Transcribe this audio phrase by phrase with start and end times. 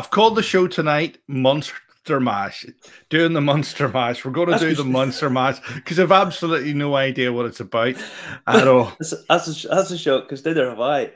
[0.00, 2.64] I've called the show tonight Monster Mash.
[3.10, 4.24] Doing the Monster Mash.
[4.24, 7.96] We're going to do the Monster Mash because I've absolutely no idea what it's about
[8.46, 8.94] at all.
[8.98, 11.10] that's, that's, a, that's a shock because neither have I.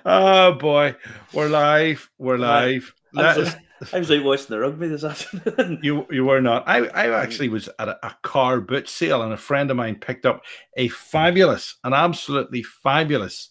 [0.04, 0.96] oh boy,
[1.32, 2.10] we're live.
[2.18, 2.96] We're live.
[3.16, 3.54] I was,
[3.92, 5.04] I was out watching the rugby this
[5.44, 5.78] afternoon.
[5.84, 6.68] You you were not.
[6.68, 10.00] I, I actually was at a, a, car boot sale, and a friend of mine
[10.00, 10.42] picked up
[10.76, 13.50] a fabulous, an absolutely fabulous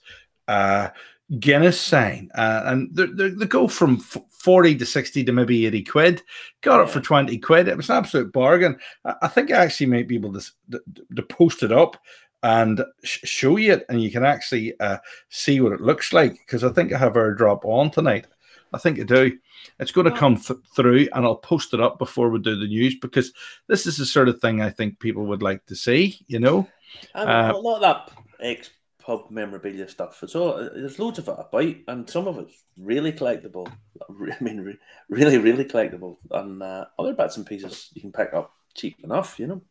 [0.50, 0.90] uh,
[1.38, 6.24] Guinness sign, uh, and they, they, go from forty to sixty to maybe eighty quid.
[6.62, 7.68] Got it for twenty quid.
[7.68, 8.80] It was an absolute bargain.
[9.06, 10.82] I, I think I actually might be able to, to,
[11.16, 11.98] to post it up
[12.42, 14.98] and sh- show you it, and you can actually uh,
[15.30, 18.26] see what it looks like because I think I have AirDrop on tonight.
[18.74, 19.38] I think I do.
[19.80, 22.68] It's going to come th- through, and I'll post it up before we do the
[22.68, 23.34] news because
[23.68, 26.20] this is the sort of thing I think people would like to see.
[26.28, 26.68] You know,
[27.14, 28.70] uh, a lot of that ex
[29.00, 30.24] pub memorabilia stuff.
[30.28, 33.72] So there's loads of it about, and some of it's really collectible.
[34.10, 34.78] I mean,
[35.10, 39.40] really, really collectible, and uh, other bits and pieces you can pick up cheap enough.
[39.40, 39.62] You know.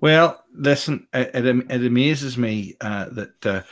[0.00, 3.62] Well, listen, it, it, it amazes me uh, that uh,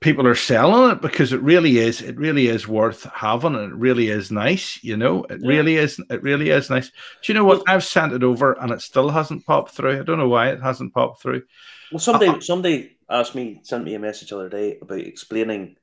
[0.00, 3.76] people are selling it because it really is it really is worth having and it
[3.76, 5.24] really is nice you know?
[5.24, 5.48] It yeah.
[5.48, 6.88] really is it really is nice.
[6.88, 7.58] Do you know what?
[7.58, 10.00] Well, i've sent it over and it still hasn't popped through.
[10.00, 11.42] I don't know why it hasn't popped through.
[11.90, 15.76] Well somebody uh, somebody asked me sent me a message the other day about explaining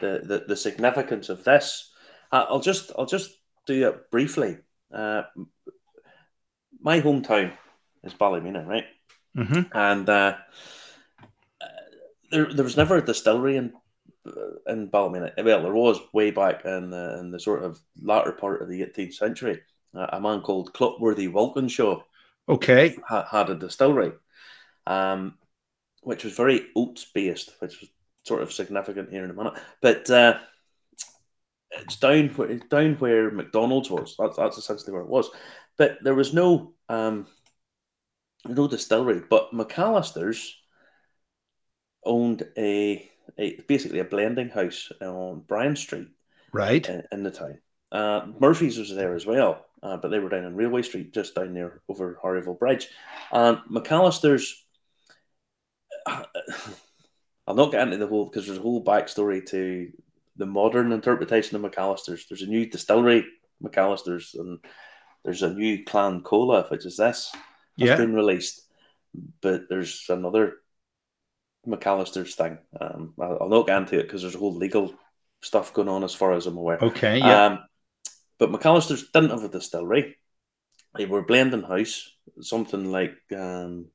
[0.00, 1.92] the the, the significance of this.
[2.32, 3.30] Uh, i'll just i'll just
[3.66, 4.58] do it briefly.
[4.92, 5.22] Uh,
[6.80, 7.52] my hometown
[8.02, 8.84] is ballymena right?
[9.36, 9.62] Mm-hmm.
[9.72, 10.36] and uh
[12.32, 13.72] there, there was never a distillery in
[14.66, 15.32] in Ballymena.
[15.38, 18.82] Well, there was way back in the, in the sort of latter part of the
[18.82, 19.60] 18th century.
[19.94, 22.02] A man called Clotworthy Walkinshaw,
[22.48, 24.12] okay, ha- had a distillery,
[24.86, 25.36] um,
[26.02, 27.90] which was very oats based, which was
[28.24, 29.54] sort of significant here in a minute.
[29.82, 30.38] But uh,
[31.72, 34.16] it's down where down where McDonald's was.
[34.18, 35.30] That's that's essentially where it was.
[35.76, 37.26] But there was no um,
[38.46, 39.22] no distillery.
[39.28, 40.56] But Macalister's
[42.04, 46.08] owned a, a basically a blending house on Bryan Street,
[46.52, 47.58] right in, in the town.
[47.90, 51.34] Uh, Murphy's was there as well, uh, but they were down on Railway Street, just
[51.34, 52.88] down there over Harryville Bridge.
[53.30, 54.64] And McAllister's.
[56.06, 56.24] uh,
[57.46, 59.92] I'll not get into the whole because there's a whole backstory to
[60.36, 62.26] the modern interpretation of McAllister's.
[62.28, 63.26] There's a new distillery,
[63.62, 64.60] McAllister's, and
[65.24, 67.30] there's a new Clan Colla, which is this,
[67.78, 67.96] has yeah.
[67.96, 68.62] been released.
[69.40, 70.61] But there's another
[71.66, 72.58] Macalister's thing.
[72.80, 74.94] Um, I'll, I'll not get into it because there's a whole legal
[75.42, 76.78] stuff going on as far as I'm aware.
[76.78, 77.46] Okay, yeah.
[77.46, 77.58] Um,
[78.38, 80.16] but McAllister's didn't have a distillery.
[80.96, 83.86] They were blending house, something like um,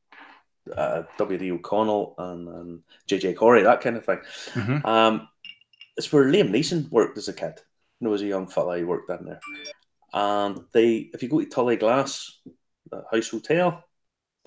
[0.76, 1.52] uh, W.D.
[1.52, 3.36] O'Connell and, and J.J.
[3.36, 4.20] Corry, that kind of thing.
[4.54, 4.86] Mm-hmm.
[4.86, 5.28] Um,
[5.96, 7.60] it's where Liam Neeson worked as a kid.
[8.00, 9.40] You know, as a young fella, he worked down there.
[10.14, 12.32] And they, if you go to Tullyglass,
[12.90, 13.84] the House Hotel,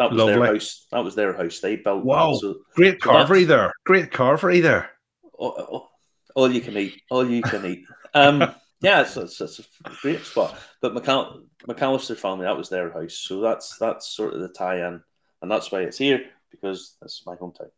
[0.00, 0.34] that was Lovely.
[0.34, 0.86] their house.
[0.92, 1.60] That was their house.
[1.60, 2.06] They built.
[2.06, 2.32] Wow!
[2.40, 3.70] So, Great carvery there.
[3.84, 4.92] Great carvery there.
[5.34, 5.88] All, oh, oh,
[6.34, 7.02] all, you can eat.
[7.10, 7.84] All you can eat.
[8.14, 8.40] Um,
[8.80, 10.58] yeah, it's, it's, it's, a great spot.
[10.80, 13.12] But McAll- Macalister family, that was their house.
[13.12, 15.02] So that's that's sort of the tie-in,
[15.42, 17.68] and that's why it's here because it's my hometown.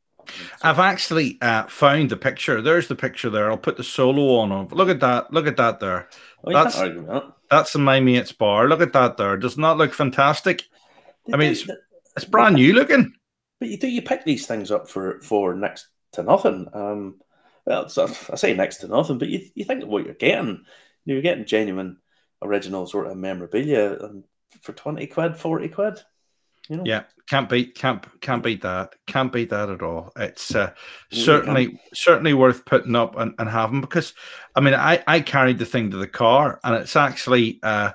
[0.62, 2.62] I've actually uh, found the picture.
[2.62, 3.50] There's the picture there.
[3.50, 4.68] I'll put the solo on.
[4.68, 5.32] Look at that.
[5.32, 6.08] Look at that there.
[6.44, 7.32] Oh, that's that.
[7.50, 8.68] that's in my mate's bar.
[8.68, 9.36] Look at that there.
[9.36, 10.62] Does not look fantastic?
[11.32, 11.66] I mean, it's,
[12.16, 13.14] it's brand new looking.
[13.60, 16.68] But you do you pick these things up for for next to nothing.
[16.72, 17.20] Um,
[17.64, 20.64] well, I say next to nothing, but you you think of what you're getting.
[21.04, 21.98] You're getting genuine,
[22.42, 24.24] original sort of memorabilia, and
[24.62, 26.00] for twenty quid, forty quid.
[26.68, 26.82] You know?
[26.86, 28.94] Yeah, can't beat can't can't beat that.
[29.06, 30.12] Can't beat that at all.
[30.16, 30.72] It's uh,
[31.10, 34.14] certainly certainly worth putting up and, and having because
[34.54, 37.92] I mean I I carried the thing to the car and it's actually uh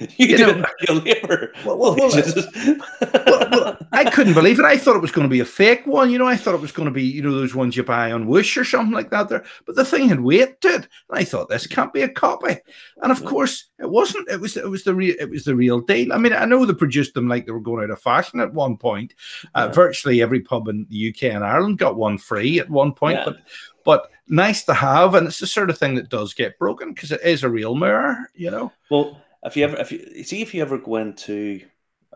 [0.16, 1.52] You, you know, your.
[1.64, 4.64] Well, well, well, well, I couldn't believe it.
[4.64, 6.10] I thought it was going to be a fake one.
[6.10, 8.10] You know, I thought it was going to be, you know, those ones you buy
[8.12, 9.28] on Wish or something like that.
[9.28, 10.88] There, but the thing had weight to it, and
[11.18, 12.56] I thought this can't be a copy.
[13.02, 14.28] And of course, it wasn't.
[14.30, 14.56] It was.
[14.56, 15.16] It was the real.
[15.20, 16.14] It was the real deal.
[16.14, 18.54] I mean, I know they produced them like they were going out of fashion at
[18.54, 19.12] one point.
[19.54, 19.72] Uh, yeah.
[19.74, 23.24] Virtually every pub in the UK and Ireland got one free at one point, yeah.
[23.26, 23.36] but
[23.84, 27.12] but nice to have, and it's the sort of thing that does get broken because
[27.12, 28.30] it is a real mirror.
[28.34, 28.72] You know.
[28.90, 31.60] Well if you ever, if you see, if you ever go into,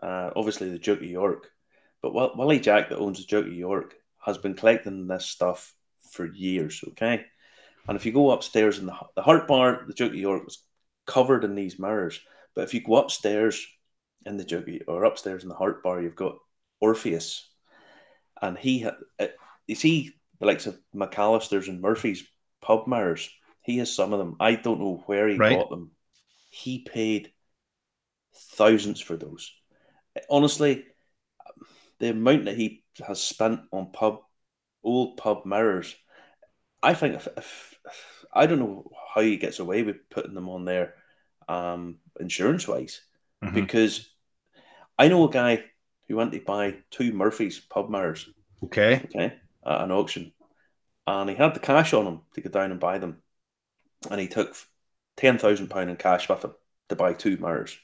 [0.01, 1.49] uh, obviously the Duke of York,
[2.01, 5.73] but Willie Jack that owns the Duke of York has been collecting this stuff
[6.11, 6.83] for years.
[6.89, 7.25] Okay,
[7.87, 10.63] and if you go upstairs in the the Harp Bar, the Duke of York was
[11.05, 12.19] covered in these mirrors.
[12.53, 13.65] But if you go upstairs
[14.25, 16.37] in the Duke or upstairs in the Harp Bar, you've got
[16.79, 17.49] Orpheus,
[18.41, 19.27] and he had, uh,
[19.67, 22.23] you see the likes of McAllister's and Murphy's
[22.61, 23.29] pub mirrors.
[23.61, 24.35] He has some of them.
[24.39, 25.57] I don't know where he Right.
[25.57, 25.91] got them.
[26.55, 27.33] He paid
[28.33, 29.51] thousands for those.
[30.29, 30.85] Honestly,
[31.99, 34.19] the amount that he has spent on pub,
[34.81, 35.93] old pub mirrors,
[36.81, 37.79] I think if, if
[38.31, 40.95] I don't know how he gets away with putting them on there,
[41.49, 43.01] um, insurance wise,
[43.43, 43.53] Mhm.
[43.53, 44.09] because
[44.97, 45.65] I know a guy
[46.07, 48.29] who went to buy two Murphy's pub mirrors
[48.63, 49.01] Okay.
[49.03, 50.31] okay, at an auction.
[51.05, 53.21] And he had the cash on him to go down and buy them.
[54.09, 54.55] And he took
[55.17, 56.53] £10,000 in cash with him
[56.89, 57.77] to buy two mirrors.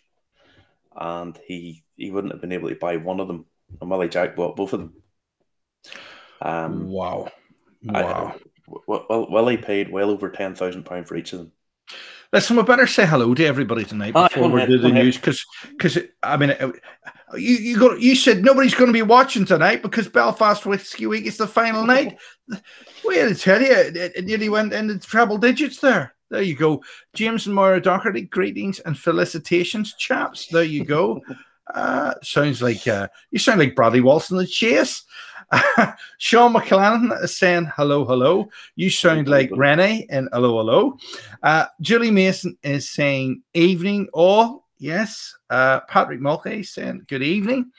[0.95, 3.45] And he he wouldn't have been able to buy one of them.
[3.79, 4.93] And Willie Jack bought both of them.
[6.41, 7.29] Um, Wow.
[7.89, 8.35] I- Wow.
[8.67, 11.51] W- well, Willie paid well over £10,000 for each of them.
[12.33, 15.97] Listen, we better say hello to everybody tonight before we do the news, because because
[16.23, 16.71] I mean, uh,
[17.35, 21.25] you you got you said nobody's going to be watching tonight because Belfast Whiskey Week
[21.25, 22.17] is the final night.
[23.03, 26.13] Wait, I tell you, it, it nearly went into treble digits there.
[26.31, 26.81] There you go,
[27.13, 28.21] James and Moira Doherty.
[28.21, 30.47] Greetings and felicitations, chaps.
[30.47, 31.21] There you go.
[31.73, 35.05] Uh, sounds like uh, you sound like Bradley Walsh in the chase.
[36.17, 38.49] Sean McClellan is saying hello, hello.
[38.75, 40.97] You sound like Renee and hello, hello.
[41.43, 44.65] Uh, Julie Mason is saying evening all.
[44.79, 45.33] Yes.
[45.49, 47.71] Uh, Patrick Mulcahy is saying good evening.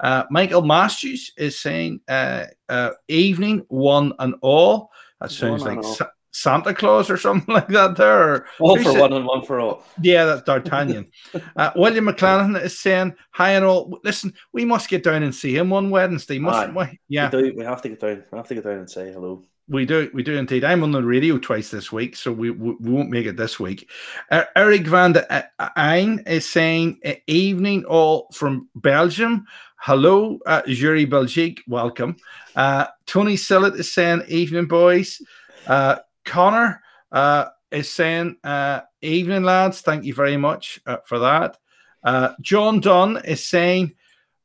[0.00, 4.90] Uh, Michael Masters is saying uh, uh, evening one and all.
[5.20, 6.10] That sounds One like
[6.42, 8.34] Santa Claus or something like that there.
[8.34, 9.82] or- All for one and one for all.
[10.02, 11.10] yeah, that's D'Artagnan.
[11.56, 13.98] uh, William McClellan is saying hi and all.
[14.04, 16.98] Listen, we must get down and see him on Wednesday, mustn't we?
[17.08, 18.22] Yeah, We, do, we have to get down.
[18.30, 19.42] We have to get down and say hello.
[19.68, 20.10] we do.
[20.14, 20.62] We do indeed.
[20.64, 23.58] I'm on the radio twice this week, so we, we, we won't make it this
[23.58, 23.88] week.
[24.30, 29.44] Uh, Eric van de Ein is saying uh, evening all from Belgium.
[29.78, 31.62] Hello, uh, Jury Belgique.
[31.66, 32.16] Welcome.
[32.54, 35.20] Uh, Tony Sillett is saying evening, boys.
[35.66, 39.80] Uh, Connor uh, is saying uh, evening, lads.
[39.80, 41.56] Thank you very much uh, for that.
[42.04, 43.94] Uh, John Dunn is saying,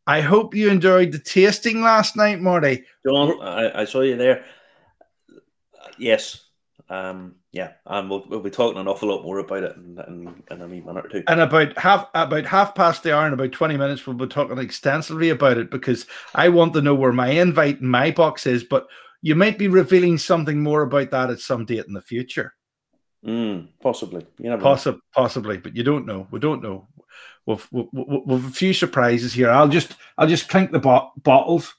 [0.08, 2.86] I hope you enjoyed the tasting last night, Marty.
[3.06, 4.46] John, I, I saw you there.
[5.98, 6.46] Yes.
[6.90, 10.44] Um, yeah, and we'll, we'll be talking an awful lot more about it in, in,
[10.52, 11.24] in a minute or two.
[11.28, 14.58] And about half about half past the hour in about 20 minutes, we'll be talking
[14.58, 18.64] extensively about it because I want to know where my invite in my box is,
[18.64, 18.88] but
[19.22, 22.54] you might be revealing something more about that at some date in the future.
[23.26, 24.26] Mm, possibly.
[24.40, 24.58] You know.
[24.58, 26.28] Possi- possibly, but you don't know.
[26.32, 26.88] We don't know.
[27.46, 29.52] We've, we've, we've we've a few surprises here.
[29.52, 31.74] I'll just I'll just clink the bo- bottles.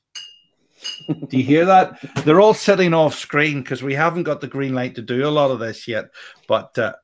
[1.28, 2.00] Do you hear that?
[2.24, 5.30] They're all sitting off screen because we haven't got the green light to do a
[5.30, 6.06] lot of this yet.
[6.48, 6.94] But uh,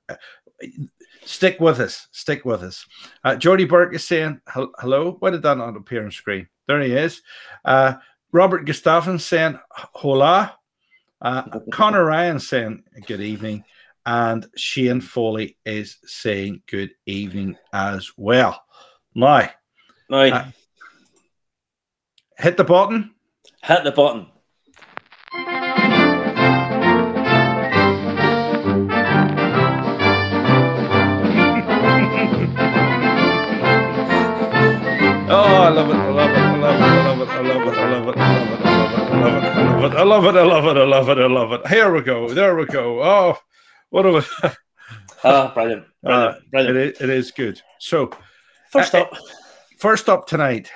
[1.25, 2.09] stick with us.
[2.11, 2.85] Stick with us.
[3.23, 5.17] Uh, Jordy Burke is saying hello.
[5.21, 6.49] Why did that not appear on screen?
[6.67, 7.23] There he is.
[7.65, 7.95] Uh,
[8.33, 9.59] Robert Gustafson saying
[9.95, 10.57] hola.
[11.21, 11.43] Uh,
[11.73, 13.65] Connor Ryan saying good evening.
[14.07, 18.63] And Shane Foley is saying good evening as well.
[19.15, 19.51] Now,
[20.09, 20.45] Now, Uh,
[22.39, 23.15] hit the button.
[23.63, 24.29] hit the button.
[35.31, 35.95] Oh, I love it.
[35.97, 36.38] I love it.
[37.21, 37.79] I love it.
[37.79, 38.17] I love it.
[38.17, 38.31] I
[39.19, 39.97] love it.
[39.97, 40.37] I love it.
[40.37, 40.37] I love it.
[40.37, 40.77] I love it.
[40.77, 40.77] I love it.
[40.77, 41.19] I love it.
[41.19, 41.19] I love it.
[41.19, 41.67] I love it.
[41.69, 42.29] Here we go.
[42.33, 43.03] There we go.
[43.03, 43.39] Oh,
[43.91, 44.57] what a
[45.25, 45.85] Ah, brilliant.
[46.01, 46.51] Brilliant.
[46.53, 47.01] brilliant.
[47.01, 47.61] it is good.
[47.81, 48.11] So,
[48.71, 49.17] First uh, up,
[49.79, 50.71] first up tonight.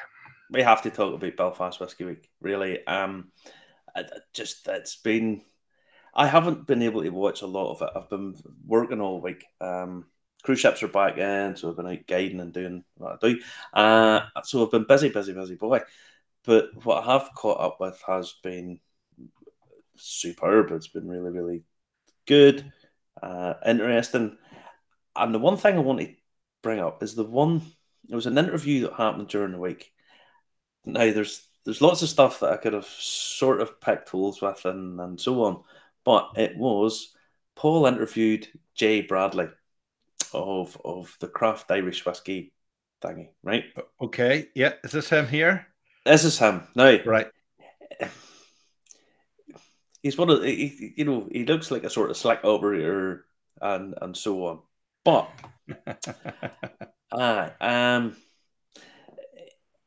[0.51, 2.29] we have to talk about Belfast Whiskey Week.
[2.41, 3.31] Really, um,
[4.35, 5.43] just it's been.
[6.15, 7.91] I haven't been able to watch a lot of it.
[7.95, 8.35] I've been
[8.67, 9.45] working all week.
[9.61, 10.07] Um,
[10.43, 13.39] cruise ships are back in, so I've been out guiding and doing what I do.
[13.73, 15.81] Uh, so I've been busy, busy, busy boy.
[16.45, 18.81] But what I have caught up with has been
[19.97, 20.73] superb.
[20.73, 21.63] It's been really, really
[22.27, 22.73] good,
[23.23, 24.37] uh, interesting.
[25.15, 26.15] And the one thing I want to
[26.63, 27.63] bring up is the one.
[28.09, 29.93] It was an interview that happened during the week.
[30.85, 34.65] Now there's there's lots of stuff that I could have sort of picked holes with
[34.65, 35.63] and, and so on,
[36.05, 37.15] but it was
[37.55, 39.49] Paul interviewed Jay Bradley
[40.33, 42.53] of of the craft Irish whiskey
[43.01, 43.65] thingy, right?
[44.01, 44.49] Okay.
[44.55, 44.73] Yeah.
[44.83, 45.72] Is this him here?
[46.05, 46.99] This is him now.
[47.05, 47.29] Right.
[50.03, 53.25] He's one of the, he, you know he looks like a sort of slick operator
[53.61, 54.61] and and so on,
[55.05, 55.31] but
[57.13, 57.53] Aye.
[57.61, 58.17] Um,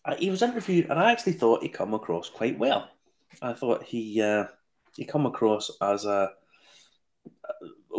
[0.03, 2.89] uh, he was interviewed, and I actually thought he come across quite well.
[3.41, 4.45] I thought he uh,
[4.95, 6.27] he come across as a uh,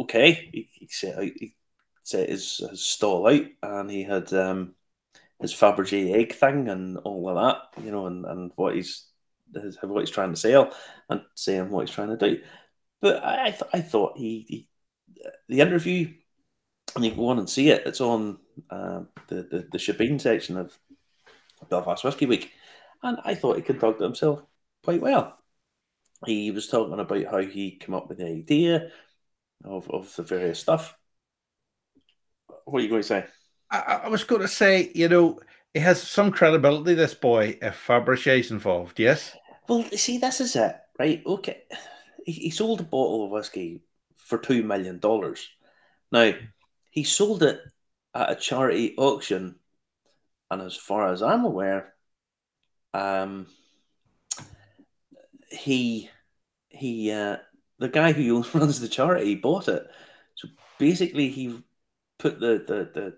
[0.00, 0.48] okay.
[0.52, 1.54] He, he set out, he
[2.02, 4.75] set his, his stall out, and he had um,
[5.40, 9.06] his Fabergé egg thing and all of that, you know, and, and what he's
[9.54, 10.74] his, what he's trying to sell
[11.08, 12.40] and saying what he's trying to do.
[13.00, 14.68] But I th- I thought he, he
[15.48, 16.14] the interview,
[16.94, 17.86] and you go on and see it.
[17.86, 18.38] It's on
[18.70, 20.76] uh, the, the the Shebeen section of
[21.68, 22.52] Belfast Whisky Week,
[23.02, 24.42] and I thought he conducted himself
[24.84, 25.38] quite well.
[26.24, 28.90] He was talking about how he came up with the idea
[29.64, 30.96] of, of the various stuff.
[32.64, 33.26] What are you going to say?
[33.70, 35.40] I, I was going to say, you know,
[35.74, 39.36] he has some credibility, this boy, if Fabergé is involved, yes?
[39.68, 41.22] Well, see, this is it, right?
[41.26, 41.62] Okay.
[42.24, 43.82] He, he sold a bottle of whiskey
[44.16, 45.00] for $2 million.
[46.12, 46.34] Now,
[46.90, 47.60] he sold it
[48.14, 49.56] at a charity auction,
[50.50, 51.92] and as far as I'm aware,
[52.94, 53.46] um,
[55.50, 56.08] he
[56.68, 57.36] he uh,
[57.78, 59.86] the guy who runs the charity bought it.
[60.34, 61.62] So basically, he
[62.18, 63.16] put the the, the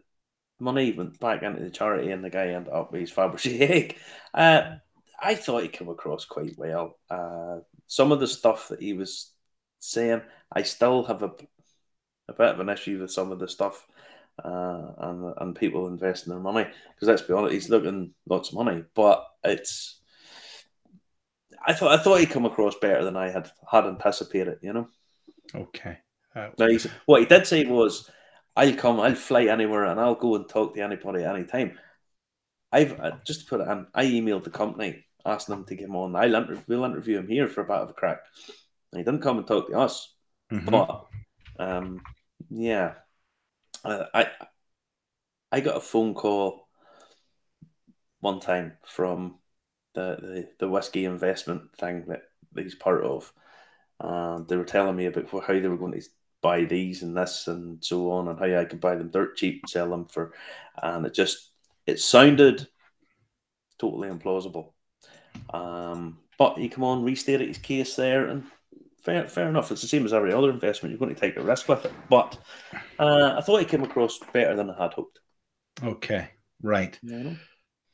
[0.59, 3.97] money went back into the charity, and the guy ended up with his Fabergé egg.
[4.35, 4.77] Uh,
[5.21, 6.99] I thought he came across quite well.
[7.11, 9.33] Uh, some of the stuff that he was
[9.79, 10.23] saying,
[10.53, 11.33] I still have a
[12.29, 13.87] a bit of an issue with some of the stuff.
[14.45, 18.55] Uh, and and people investing their money because let's be honest, he's looking lots of
[18.55, 19.99] money, but it's
[21.67, 24.59] I thought I thought he'd come across better than I had had anticipated.
[24.63, 24.89] You know.
[25.55, 25.99] Okay.
[26.35, 26.69] Uh, now,
[27.07, 28.09] what he did say was,
[28.59, 29.01] "I'll come.
[29.01, 31.79] I'll fly anywhere, and I'll go and talk to anybody at any time."
[32.71, 33.87] I've uh, just to put it in.
[33.95, 36.17] I emailed the company asking them to him on.
[36.17, 38.19] I'll inter- we'll interview him here for a bit of a crack.
[38.93, 40.15] And he didn't come and talk to us,
[40.53, 40.71] mhm.
[40.71, 41.07] but
[41.59, 42.01] um,
[42.51, 42.95] yeah,
[43.85, 44.29] uh, I
[45.51, 46.69] I got a phone call
[48.21, 49.39] one time from
[49.95, 52.23] the, the, the whiskey investment thing that
[52.57, 53.33] he's part of.
[54.01, 56.09] And they were telling me about how they were going to
[56.43, 59.63] buy these and this and so on, and how I can buy them dirt cheap
[59.63, 60.33] and sell them for.
[60.83, 61.51] And it just
[61.87, 62.69] it sounded
[63.79, 64.73] totally implausible.
[65.51, 68.45] Um, but he come on, restated his case there, and
[69.03, 69.71] fair, fair enough.
[69.73, 70.93] It's the same as every other investment.
[70.93, 71.93] You're going to take a risk with it.
[72.09, 72.39] But
[72.99, 75.19] uh, I thought he came across better than I had hoped.
[75.83, 76.29] Okay,
[76.63, 76.99] right.
[77.03, 77.37] You know?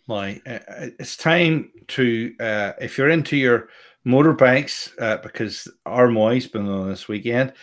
[0.07, 0.59] Like uh,
[0.99, 3.69] it's time to uh, if you're into your
[4.07, 7.55] motorbikes uh, because Armoy's been on this weekend,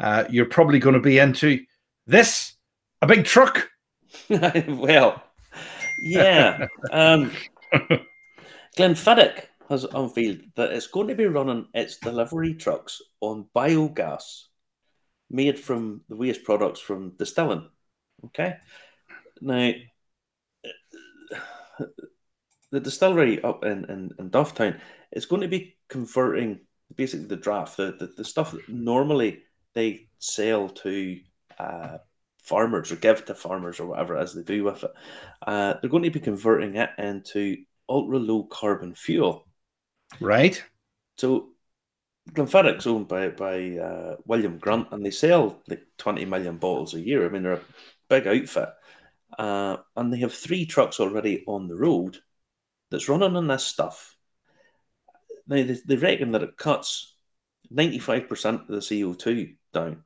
[0.00, 1.60] uh, you're probably going to be into
[2.06, 2.54] this
[3.02, 3.68] a big truck.
[4.28, 5.22] well,
[6.02, 6.66] yeah.
[6.90, 7.32] Um,
[8.76, 14.44] Glenfiddich has unveiled that it's going to be running its delivery trucks on biogas
[15.30, 17.68] made from the waste products from distilling.
[18.26, 18.56] Okay.
[19.40, 19.72] Now,
[22.70, 24.80] the distillery up in, in, in Dufftown
[25.12, 26.60] is going to be converting
[26.96, 29.42] basically the draff, the, the, the stuff that normally
[29.74, 31.20] they sell to
[31.58, 31.98] uh,
[32.42, 34.90] farmers or give to farmers or whatever as they do with it.
[35.46, 37.56] Uh, they're going to be converting it into
[37.88, 39.46] ultra low carbon fuel.
[40.20, 40.62] Right.
[41.18, 41.50] So
[42.32, 47.00] Glenfiddich's owned by by uh, William Grant, and they sell like twenty million bottles a
[47.00, 47.26] year.
[47.26, 47.60] I mean, they're a
[48.08, 48.68] big outfit,
[49.38, 52.18] uh, and they have three trucks already on the road
[52.90, 54.16] that's running on this stuff.
[55.46, 57.16] Now they, they reckon that it cuts
[57.70, 60.04] ninety five percent of the CO two down,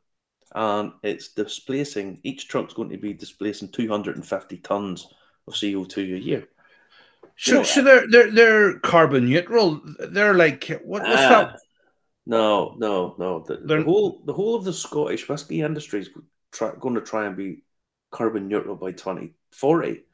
[0.55, 5.09] and it's displacing each truck's going to be displacing two hundred and fifty tons
[5.47, 6.49] of CO two a year.
[7.37, 9.81] So, so they're they're they're carbon neutral.
[9.99, 11.61] They're like what, what's Ah, that?
[12.27, 13.41] No, no, no.
[13.41, 16.11] The, the whole the whole of the Scottish whisky industry is
[16.53, 17.65] try, going to try and be
[18.11, 20.05] carbon neutral by twenty forty,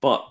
[0.00, 0.24] but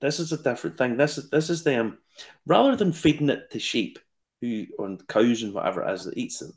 [0.00, 0.96] this is a different thing.
[0.96, 1.98] This is this is them
[2.46, 3.98] rather than feeding it to sheep
[4.40, 6.52] who and cows and whatever it is that eats them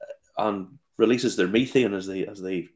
[0.00, 2.68] uh, and releases their methane as they as they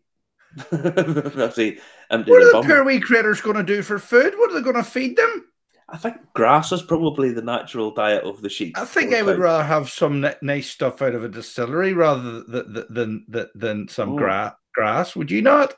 [0.72, 1.78] as they
[2.10, 4.34] empty What are the poor wee critters going to do for food?
[4.36, 5.46] What are they going to feed them?
[5.88, 8.76] I think grass is probably the natural diet of the sheep.
[8.76, 9.42] I think I would cow.
[9.42, 14.12] rather have some nice stuff out of a distillery rather than than than, than some
[14.14, 14.16] Oh.
[14.16, 15.14] gra- grass.
[15.14, 15.74] Would you not?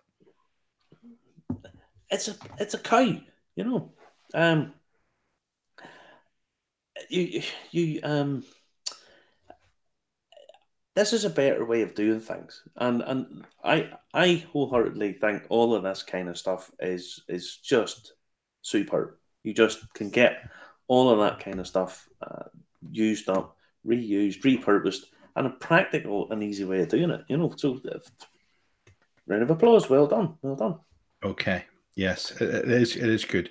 [2.10, 3.00] it's a it's a cow,
[3.56, 3.92] you know.
[4.32, 4.72] Um,
[7.08, 8.44] you you um.
[10.94, 15.74] This is a better way of doing things, and and I I wholeheartedly think all
[15.74, 18.14] of this kind of stuff is is just
[18.62, 19.10] superb.
[19.44, 20.50] You just can get
[20.88, 22.44] all of that kind of stuff uh,
[22.90, 25.04] used up, reused, repurposed,
[25.36, 27.24] and a practical and easy way of doing it.
[27.28, 27.98] You know, so uh,
[29.28, 29.88] round of applause.
[29.88, 30.78] Well done, well done.
[31.22, 31.64] Okay.
[31.94, 32.96] Yes, it, it is.
[32.96, 33.50] It is good.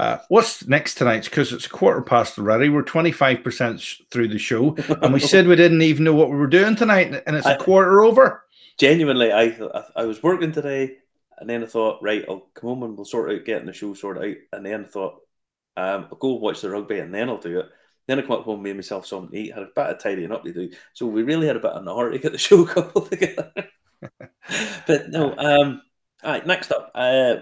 [0.00, 1.24] Uh, what's next tonight?
[1.24, 2.70] Because it's a quarter past already.
[2.70, 6.30] We're twenty five percent through the show, and we said we didn't even know what
[6.30, 8.42] we were doing tonight, and it's a I- quarter over.
[8.78, 9.42] genuinely, I,
[9.74, 10.96] I I was working today,
[11.38, 13.92] and then I thought, right, I'll come home and we'll sort out getting the show
[13.92, 14.36] sorted out.
[14.54, 15.20] And then I thought,
[15.76, 17.66] um, I'll go watch the rugby, and then I'll do it.
[18.08, 20.32] Then I come up home, made myself something to eat, had a bit of tidying
[20.32, 20.70] up to do.
[20.94, 23.52] So we really had a bit of an hour to get the show coupled together.
[24.86, 25.34] but no.
[25.36, 25.82] Um,
[26.24, 26.46] all right.
[26.46, 27.36] Next up, uh,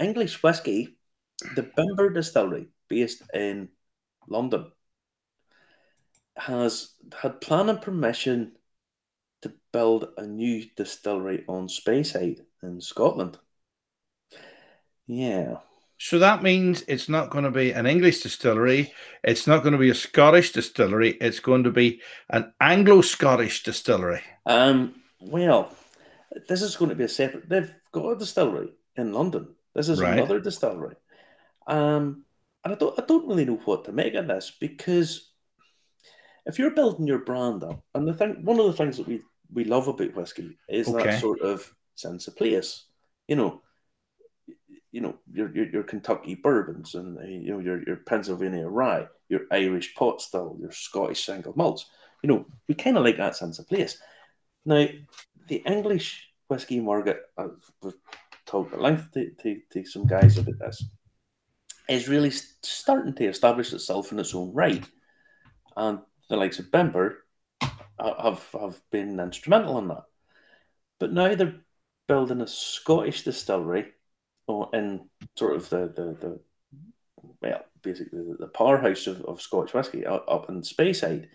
[0.00, 0.96] English whiskey,
[1.54, 3.68] the Bimber Distillery, based in
[4.28, 4.70] London,
[6.36, 8.52] has had planning permission
[9.42, 13.38] to build a new distillery on Speyside in Scotland.
[15.06, 15.56] Yeah.
[15.98, 18.92] So that means it's not going to be an English distillery.
[19.22, 21.10] It's not going to be a Scottish distillery.
[21.20, 24.22] It's going to be an Anglo-Scottish distillery.
[24.46, 24.94] Um.
[25.20, 25.76] Well,
[26.48, 27.46] this is going to be a separate.
[27.46, 29.48] They've got a distillery in London.
[29.74, 30.14] This is Right.
[30.14, 30.96] another distillery.
[31.66, 32.24] Um.
[32.64, 32.98] And I don't.
[32.98, 35.32] I don't really know what to make of this because
[36.46, 39.22] if you're building your brand up, and the thing, one of the things that we
[39.52, 41.04] we love about whiskey is Okay.
[41.04, 42.84] that sort of sense of place.
[43.28, 43.62] You know,
[44.92, 49.06] you know your your, your Kentucky bourbons and uh, you know your your Pennsylvania rye,
[49.28, 51.86] your Irish pot still, your Scottish single malts.
[52.22, 53.98] You know, we kind of like that sense of place.
[54.66, 54.86] Now,
[55.48, 57.94] the English whiskey market, I've we've
[58.44, 60.84] talked at length to, to, to some guys about this,
[61.90, 64.84] is really starting to establish itself in its own right,
[65.76, 67.16] and the likes of Bimber
[67.98, 70.04] have have been instrumental in that.
[70.98, 71.60] But now they're
[72.06, 73.92] building a Scottish distillery
[74.46, 76.40] or in sort of the the, the
[77.42, 81.28] well, basically the, powerhouse of, of Scotch whisky up in Speyside,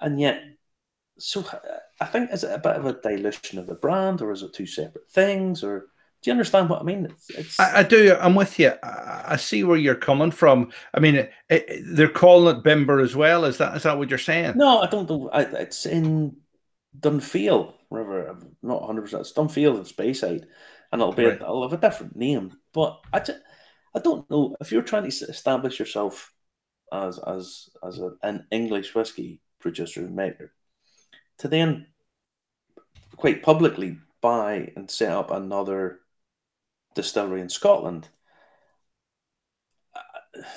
[0.00, 0.42] and yet,
[1.18, 1.44] so
[2.00, 4.52] I think is it a bit of a dilution of the brand, or is it
[4.52, 5.86] two separate things, or
[6.28, 7.06] do you understand what I mean?
[7.06, 8.14] It's, it's I, I do.
[8.20, 8.72] I'm with you.
[8.82, 10.70] I, I see where you're coming from.
[10.92, 13.46] I mean, it, it, they're calling it Bimber as well.
[13.46, 14.58] Is that is that what you're saying?
[14.58, 15.30] no, I don't know.
[15.32, 16.36] It's in
[17.00, 18.26] Dunphail River.
[18.26, 19.00] I'm not 100.
[19.02, 20.44] percent It's Dunphail in Speyside,
[20.92, 21.40] and it'll be Right.
[21.40, 22.52] it'll have a different name.
[22.74, 23.40] But I, ju-
[23.94, 26.34] I don't know if you're trying to establish yourself
[26.92, 30.52] as as as a, an English whiskey producer and maker,
[31.38, 31.86] to then
[33.16, 36.00] quite publicly buy and set up another
[36.98, 38.08] distillery in Scotland.
[39.94, 40.00] uh,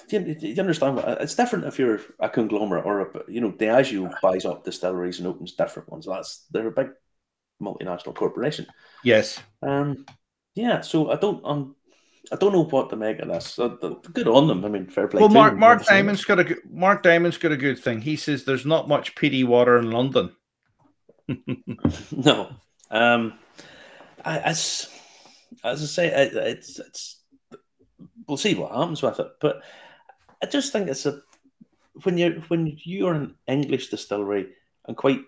[0.10, 0.96] Do you, do you understand?
[0.96, 5.20] What, it's different if you're a conglomerate or a, you know Diageo buys up distilleries
[5.20, 6.08] and opens different ones.
[6.08, 6.90] That's they're a big
[7.62, 8.66] multinational corporation.
[9.04, 9.40] Yes.
[9.62, 10.06] Um,
[10.56, 10.82] yeah.
[10.82, 11.76] So I don't um,
[12.32, 13.60] I don't know what to make of this.
[14.12, 14.66] Good on them.
[14.66, 15.20] I mean, fair play.
[15.20, 15.56] Well, Mark.
[15.58, 18.02] Mark Diamond's got a good, Mark Diamond's got a good thing.
[18.02, 20.36] He says there's not much PD water in London.
[22.12, 22.50] No.
[22.90, 23.40] Um,
[24.26, 24.90] I, as
[25.64, 27.22] as I say, it, it's it's
[28.28, 29.28] we'll see what happens with it.
[29.40, 29.64] But
[30.42, 31.22] I just think it's a
[32.04, 34.50] when you're when you're an English distillery
[34.88, 35.22] and quite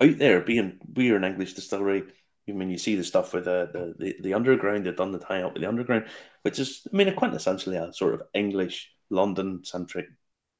[0.00, 2.04] out there being we're an English distillery.
[2.48, 4.86] I mean, you see the stuff with the the, the, the underground.
[4.86, 6.06] They've done the tie up with the underground,
[6.42, 10.06] which is, I mean, a quintessentially a sort of English London centric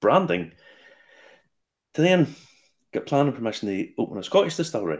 [0.00, 0.52] branding.
[1.94, 2.34] To then
[2.92, 4.98] get planning permission to open a Scottish distillery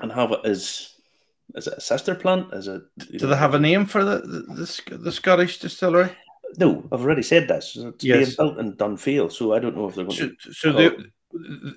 [0.00, 0.94] and have it as
[1.54, 2.52] is it a sister plant?
[2.52, 2.82] Is it?
[2.98, 4.40] Do know, they have a name for the the,
[4.90, 6.10] the, the Scottish distillery?
[6.58, 7.76] No, I've already said this.
[7.76, 8.34] It's Yes.
[8.34, 10.52] being built in Dunphail, so I don't know if they're going So, to.
[10.52, 10.90] so they,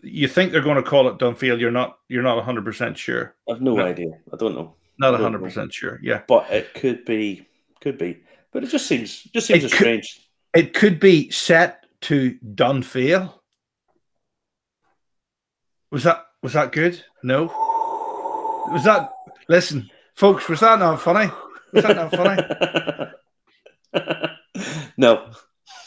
[0.02, 1.60] you think they're going to call it Dunphail?
[1.60, 1.98] You're not.
[2.08, 3.36] You're not 100 percent sure.
[3.50, 3.84] I've no No.
[3.86, 4.12] idea.
[4.34, 6.00] I don't know, Not 100 percent sure.
[6.02, 6.22] Yeah.
[6.28, 7.48] but it could be.
[7.82, 8.22] Could be,
[8.54, 10.28] but it just seems just seems It could- strange.
[10.54, 13.34] It could be set to Dunphail.
[15.92, 17.04] Was that was that good?
[17.24, 17.46] No.
[18.72, 19.12] Was that
[19.48, 20.48] listen, folks?
[20.48, 21.32] Was that not funny?
[21.74, 23.12] Was that not funny?
[24.98, 25.32] no,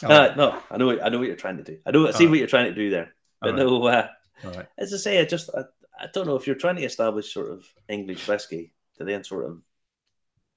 [0.03, 0.61] Oh, uh, no.
[0.69, 0.99] I know.
[1.01, 1.77] I know what you're trying to do.
[1.85, 2.07] I know.
[2.07, 2.29] I see Alright.
[2.31, 3.13] what you're trying to do there.
[3.41, 3.65] But Alright.
[3.65, 3.85] no.
[3.85, 4.07] Uh,
[4.43, 4.67] right.
[4.77, 5.61] as I say, I just I,
[5.99, 9.45] I don't know if you're trying to establish sort of English whiskey to then sort
[9.45, 9.61] of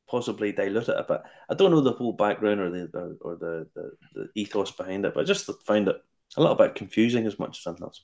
[0.09, 1.21] possibly dilute it a bit.
[1.49, 5.05] I don't know the whole background or the or, or the, the the ethos behind
[5.05, 5.97] it, but I just find it
[6.37, 8.01] a little bit confusing as much as anything else.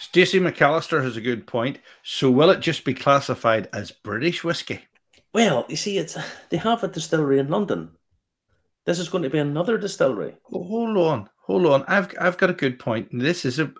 [0.00, 1.78] Stacey McAllister has a good point.
[2.02, 4.80] So will it just be classified as British whiskey?
[5.32, 6.16] Well, you see, it's
[6.50, 7.90] they have a distillery in London.
[8.84, 10.34] This is going to be another distillery.
[10.52, 11.84] Oh, hold on, hold on.
[11.86, 13.08] I've I've got a good point.
[13.12, 13.72] This is a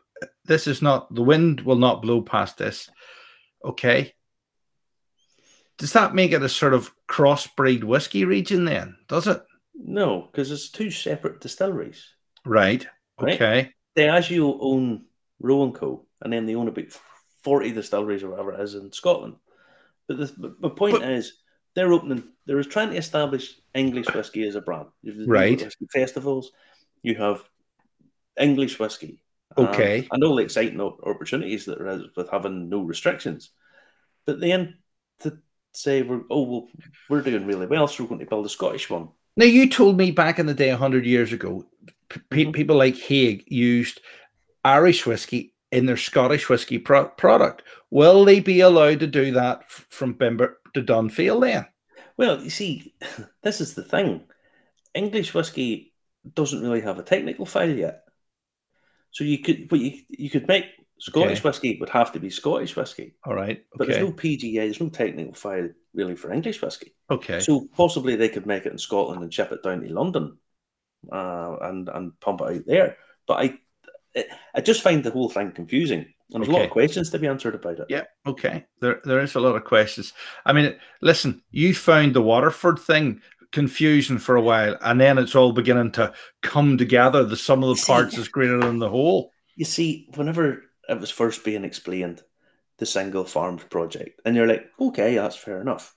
[0.45, 2.91] this is not the wind will not blow past this.
[3.65, 4.15] Okay.
[5.79, 8.97] Does that make it a sort of crossbreed whiskey region then?
[9.09, 9.41] Does it?
[9.75, 12.05] No, because it's two separate distilleries.
[12.45, 12.87] Right.
[13.21, 13.73] Right.
[13.99, 15.05] Diageo own
[15.41, 16.87] Rowan Co, and then they own about
[17.43, 19.37] forty distilleries or whatever it is in Scotland.
[20.07, 21.35] But the, but point But- is,
[21.75, 22.25] they're opening.
[22.47, 24.87] They're trying to establish English whiskey as a brand.
[25.03, 25.63] You've, you've Right.
[25.63, 26.51] whiskey festivals.
[27.03, 27.43] You have
[28.41, 29.23] English whiskey.
[29.57, 30.07] Okay.
[30.13, 33.51] and all the exciting opportunities that there is with having no restrictions.
[34.27, 34.77] But then
[35.21, 35.39] to
[35.73, 36.69] say we're oh well
[37.09, 39.09] we're doing really well, so we're going to build a Scottish one.
[39.37, 41.65] Now you told me back in the day, hundred years ago,
[42.09, 42.53] p- Mhm.
[42.55, 44.01] people like Haig used
[44.65, 47.63] Irish whiskey in their Scottish whiskey pro- product.
[47.91, 51.67] Will they be allowed to do that f- from Bimber to Dunphail then?
[52.17, 52.95] Well, you see,
[53.43, 54.25] this is the thing.
[54.95, 55.93] English whiskey
[56.35, 58.05] doesn't really have a technical file yet.
[59.11, 60.67] So you could, but you, you could make
[61.01, 61.49] Scottish Okay.
[61.49, 63.65] whiskey would have to be Scottish whiskey, All right.
[63.75, 66.95] but there's no PGA, there's no technical file really for English whiskey.
[67.11, 67.41] okay.
[67.41, 70.37] So possibly they could make it in Scotland and ship it down to London,
[71.11, 72.97] uh, and and pump it out there.
[73.27, 77.11] But I, I just find the whole thing confusing, and there's a lot of questions
[77.11, 77.87] to be answered about it.
[77.89, 78.67] Yeah, okay.
[78.81, 80.13] There, there is a lot of questions.
[80.45, 83.21] I mean, listen, you found the Waterford thing
[83.53, 87.25] confusion for a while, and then it's all beginning to come together.
[87.25, 89.33] The sum of the See- parts is greater than the whole.
[89.57, 92.23] You see, whenever it was first being explained,
[92.79, 95.95] the single farms project, and you're like, okay, that's fair enough.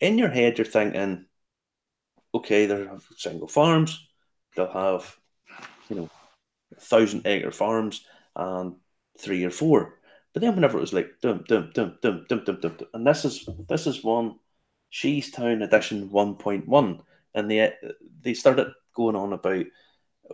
[0.00, 1.26] In your head, you're thinking,
[2.34, 4.08] okay, they'll have single farms,
[4.56, 5.16] they'll have,
[5.88, 6.10] you know,
[6.80, 8.04] thousand acre farms
[8.36, 8.74] and
[9.18, 9.98] three or four.
[10.32, 13.06] But then whenever it was like dum dum dum dum dum dum dum, dum and
[13.06, 14.36] this is this is one
[14.90, 17.00] Sheestown edition one point one,
[17.34, 17.72] and they
[18.20, 19.66] they started going on about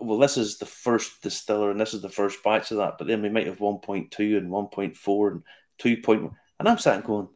[0.00, 3.06] well, this is the first distiller and this is the first batch of that, but
[3.06, 5.42] then we might have 1.2 and 1.4 and
[5.80, 6.30] 2.1.
[6.58, 7.28] And I'm sitting going,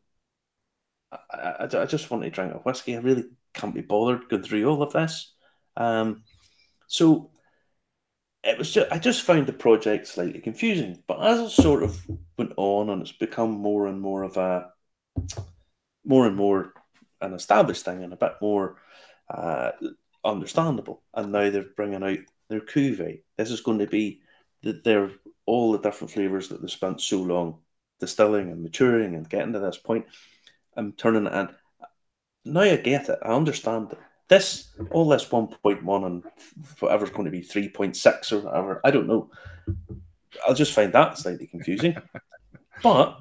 [1.10, 2.96] I, I, I just want to drink a whiskey.
[2.96, 5.32] I really can't be bothered going through all of this.
[5.76, 6.22] Um,
[6.86, 7.30] so
[8.42, 11.02] it was just, I just found the project slightly confusing.
[11.06, 11.98] But as it sort of
[12.36, 14.70] went on and it's become more and more of a,
[16.04, 16.74] more and more
[17.20, 18.76] an established thing and a bit more
[19.30, 19.70] uh,
[20.24, 21.02] understandable.
[21.14, 22.18] And now they're bringing out
[22.48, 23.22] their cuvee.
[23.38, 24.20] This is going to be
[24.62, 25.10] that they're
[25.46, 27.58] all the different flavors that they spent so long
[28.00, 30.06] distilling and maturing and getting to this point.
[30.76, 31.48] I'm turning it in.
[32.52, 33.18] Now I get it.
[33.22, 33.98] I understand it.
[34.28, 36.24] This all this 1.1 and
[36.80, 38.80] whatever's going to be 3.6 or whatever.
[38.84, 39.30] I don't know.
[40.46, 41.96] I'll just find that slightly confusing.
[42.82, 43.20] but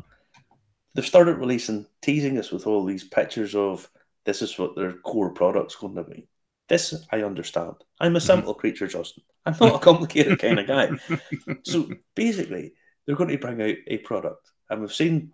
[0.94, 3.90] they've started releasing teasing us with all these pictures of
[4.26, 6.28] this is what their core product's going to be.
[6.70, 7.76] This I understand.
[8.00, 9.24] I'm a simple creature, Justin.
[9.46, 10.90] I'm not a complicated kind of guy.
[11.64, 12.74] So basically,
[13.06, 15.34] they're going to bring out a product, and we've seen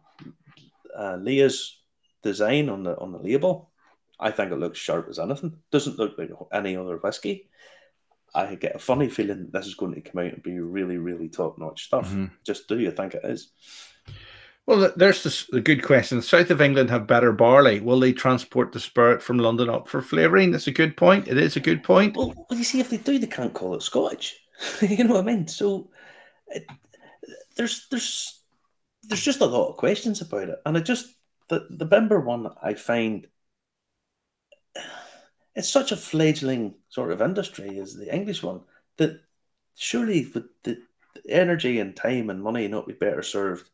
[0.98, 1.80] uh, Leah's
[2.24, 3.69] design on the on the label.
[4.20, 5.58] I think it looks sharp as anything.
[5.72, 7.50] Doesn't look like any other whiskey.
[8.36, 11.30] I get a funny feeling this is going to come out and be really, really
[11.30, 12.12] top notch stuff.
[12.12, 12.32] Mhm.
[12.46, 13.52] Just do you think it is?
[14.68, 16.22] Well, there's this, the good question.
[16.22, 17.80] South of England have better barley.
[17.80, 20.52] Will they transport the spirit from London up for flavouring?
[20.52, 21.28] That's a good point.
[21.28, 22.16] It is a good point.
[22.16, 24.36] Well, well, you see, if they do, they can't call it Scotch.
[24.82, 25.48] you know what I mean?
[25.48, 25.90] So
[26.50, 26.68] it,
[27.56, 28.42] there's there's
[29.04, 31.16] there's just a lot of questions about it, and I just
[31.48, 33.26] the the Bimber one I find
[35.56, 38.62] it's such a fledgling sort of industry as the English one
[38.98, 39.22] that
[39.76, 40.82] surely would the,
[41.28, 43.70] energy and time and money not be better served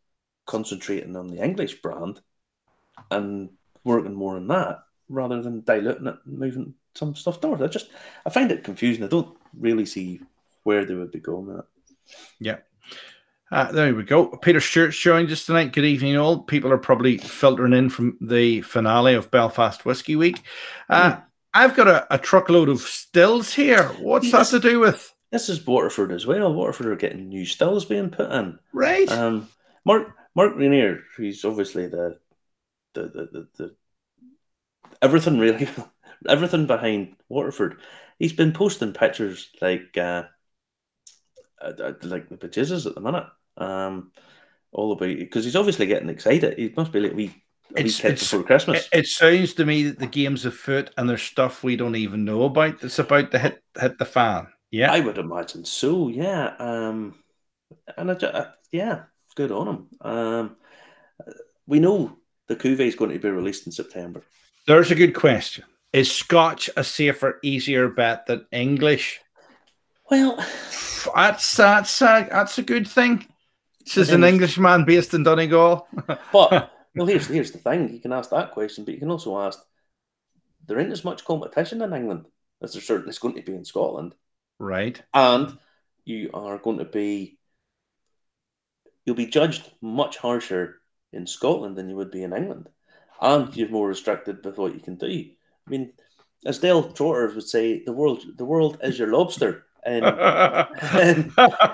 [0.46, 2.22] concentrating on the English brand
[3.12, 3.50] and
[3.84, 4.80] working more on that
[5.10, 7.62] rather than diluting it and moving some stuff north.
[7.62, 7.90] I just
[8.26, 9.04] I find it confusing.
[9.04, 10.22] I don't really see
[10.64, 11.66] where they would be going with it.
[13.52, 14.28] Uh, there we go.
[14.28, 15.72] Peter Stewart's joined us tonight.
[15.72, 16.40] Good evening, all.
[16.40, 20.42] People are probably filtering in from the finale of Belfast Whiskey Week.
[20.90, 21.18] Uh,
[21.54, 23.84] I've got a, a truckload of stills here.
[24.00, 25.14] What's that to do with?
[25.32, 26.54] This is Waterford as well.
[26.54, 28.58] Waterford are getting new stills being put in.
[28.74, 29.10] Right.
[29.12, 29.48] Um,
[29.86, 32.20] Mark Mark Reynier, who's obviously the
[32.94, 33.76] the the, the, the
[35.02, 35.68] everything really
[36.30, 37.80] everything behind Waterford.
[38.18, 40.24] He's been posting pictures like uh,
[41.62, 43.26] uh, uh, like the bejizzes at the minute.
[43.58, 44.12] Um,
[44.72, 46.58] all about because he's obviously getting excited.
[46.58, 47.34] He must be like we wee
[47.76, 48.88] It's- it's- before Christmas.
[48.92, 52.26] It, it sounds to me that the game's afoot and there's stuff we don't even
[52.26, 54.48] know about that's about to hit hit the fan.
[54.72, 54.92] Yeah.
[54.92, 56.10] I would imagine so.
[56.10, 56.54] Yeah.
[56.60, 57.16] Um,
[57.98, 59.04] and I, ju- uh, yeah,
[59.36, 59.88] good on him.
[60.02, 60.56] Um,
[61.66, 64.22] we know the cuvee is going to be released in September.
[64.68, 65.64] There's a good question.
[65.94, 69.22] Is Scotch a safer, easier bet than English?
[70.10, 70.38] Well,
[71.16, 73.26] That's that's a, that's a good thing.
[73.84, 75.88] This is an Englishman based in Donegal.
[76.32, 77.94] but well, here's here's the thing.
[77.94, 79.60] You can ask that question, but you can also ask.
[80.68, 82.26] There ain't as much competition in England
[82.62, 84.16] as there certainly is going to be in Scotland,
[84.58, 85.00] right.
[85.14, 85.56] and
[86.06, 87.38] you are going to be.
[89.06, 90.82] You'll be judged much harsher
[91.14, 92.70] in Scotland than you would be in England,
[93.22, 95.06] and you're more restricted with what you can do.
[95.06, 95.94] I mean,
[96.44, 99.65] as Del Trotter would say, the world the world is your lobster.
[99.86, 100.04] In,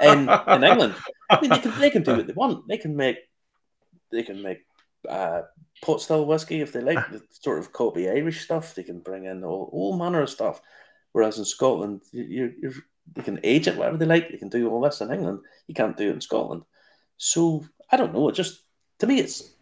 [0.02, 0.96] in, England.
[1.30, 2.68] I mean, they can they can do what they want.
[2.68, 3.18] They can make
[4.12, 4.60] they can make
[5.08, 5.44] uh,
[5.82, 8.76] pot still whiskey if they like, the sort of copy Irish stuff.
[8.76, 10.62] They can bring in all, all manner of stuff.
[11.14, 12.74] Whereas in Scotland, you, you're
[13.14, 14.30] they can age it whatever they like.
[14.30, 15.40] They can do all this in England.
[15.68, 16.64] You can't do it in Scotland.
[17.18, 18.30] So I don't know.
[18.30, 18.62] It just
[19.00, 19.54] to me, it's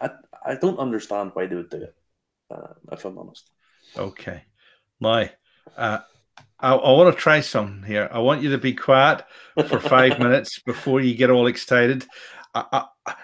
[0.00, 0.10] I
[0.44, 1.96] I don't understand why they would do it.
[2.50, 3.50] Uh, if I'm honest.
[3.96, 4.44] Okay,
[5.00, 5.32] my.
[5.76, 5.98] Uh,
[6.58, 8.08] I, I want to try something here.
[8.10, 9.24] I want you to be quiet
[9.68, 12.06] for five minutes before you get all excited.
[12.54, 13.14] I, I,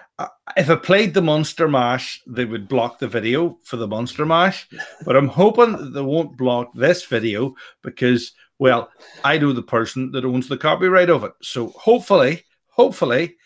[0.56, 4.68] if I played the Monster Mash, they would block the video for the Monster Mash.
[5.04, 8.90] But I'm hoping they won't block this video because, well,
[9.24, 11.32] I know the person that owns the copyright of it.
[11.42, 13.36] So hopefully, hopefully,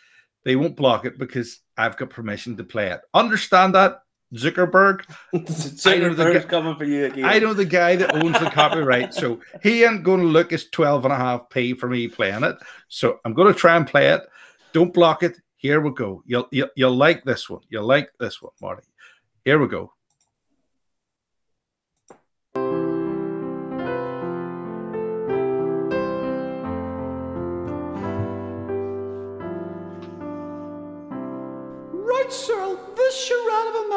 [0.44, 3.00] they won't block it because I've got permission to play it.
[3.14, 4.00] Understand that,
[4.34, 5.04] Zuckerberg.
[5.34, 7.24] Zuckerberg's coming for you again.
[7.24, 10.68] I know the guy that owns the copyright, so he ain't going to look as
[10.70, 12.56] 12 and a half p for me playing it.
[12.88, 14.22] So I'm going to try and play it.
[14.72, 15.36] Don't block it.
[15.56, 16.22] Here we go.
[16.26, 17.62] You'll, you'll, you'll like this one.
[17.68, 18.82] You'll like this one, Marty.
[19.44, 19.92] Here we go.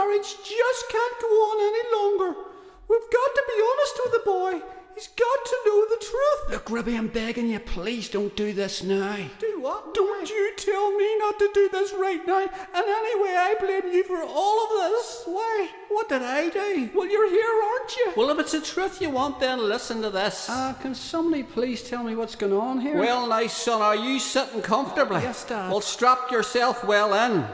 [0.10, 2.40] Marriage just can't go on any longer.
[2.88, 4.62] We've got to be honest with the boy.
[4.96, 6.52] He's got to know the truth.
[6.52, 9.16] Look, Ribby, I'm begging you, please don't do this now.
[9.40, 9.94] Do what?
[9.94, 12.42] Don't you tell me not to do this right now.
[12.42, 12.50] And
[12.86, 15.24] anyway, I blame you for all of this.
[15.26, 15.70] Why?
[15.88, 16.90] What did I do?
[16.94, 18.14] Well, you're here, aren't you?
[18.18, 20.50] Well, if it's the truth you want, then listen to this.
[20.50, 22.98] Uh, can somebody please tell me what's going on here?
[22.98, 25.22] Well, now, son, are you sitting comfortably?
[25.22, 25.70] Yes, Dad.
[25.70, 27.46] Well, strap yourself well in.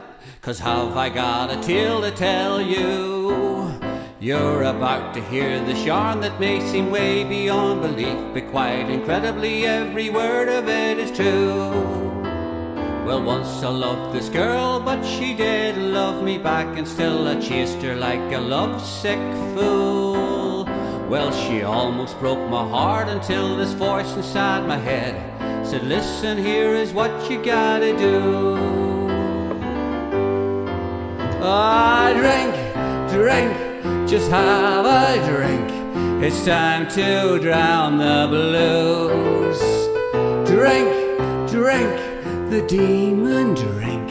[0.42, 3.72] Cause have I got a tale to tell you?
[4.20, 9.66] You're about to hear the yarn that may seem way beyond belief, but quite incredibly,
[9.66, 11.72] every word of it is true.
[13.06, 17.40] Well, once I loved this girl, but she did love me back, and still I
[17.40, 19.20] chased her like a lovesick
[19.54, 20.66] fool.
[21.10, 25.36] Well, she almost broke my heart until this voice inside my head
[25.66, 28.75] said, Listen, here is what you gotta do.
[31.45, 33.65] I drink, drink
[34.08, 36.23] just have a drink.
[36.23, 39.60] It's time to drown the blues.
[40.47, 40.89] Drink,
[41.49, 41.95] drink,
[42.49, 44.10] the demon drink.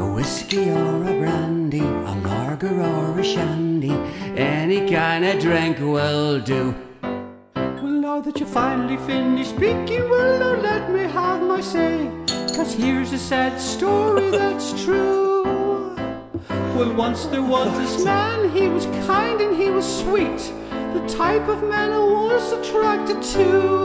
[0.00, 3.92] A whiskey or a brandy, a lager or a shandy.
[4.36, 6.74] Any kind of drink will do.
[7.02, 12.10] Well, now that you finally finished speaking, well, now let me have my say.
[12.56, 15.25] Cause here's a sad story that's true.
[16.76, 20.52] Well, once there was this man, he was kind and he was sweet,
[20.92, 23.78] the type of man I was attracted to.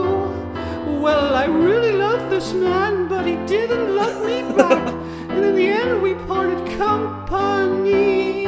[1.00, 4.92] Well, I really loved this man, but he didn't love me back,
[5.30, 8.44] and in the end we parted company.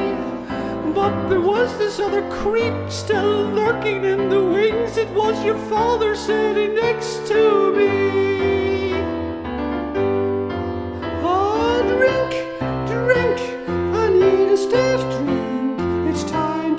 [0.94, 4.98] But there was this other creep still lurking in the wings.
[4.98, 8.24] It was your father sitting next to me.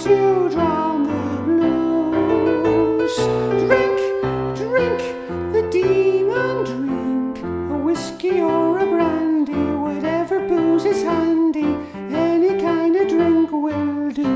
[0.06, 3.16] To drown the blues.
[3.66, 3.98] Drink,
[4.56, 5.00] drink,
[5.52, 7.40] the demon drink.
[7.72, 11.66] A whiskey or a brandy, whatever booze is handy.
[12.14, 14.30] Any kind of drink will do.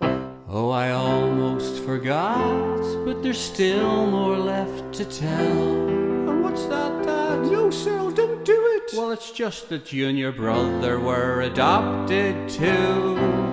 [0.48, 5.88] oh, I almost forgot, but there's still more left to tell.
[6.28, 7.50] And what's that, Dad?
[7.50, 8.96] No, Cyril, don't do it.
[8.96, 13.48] Well, it's just that you and your brother were adopted too.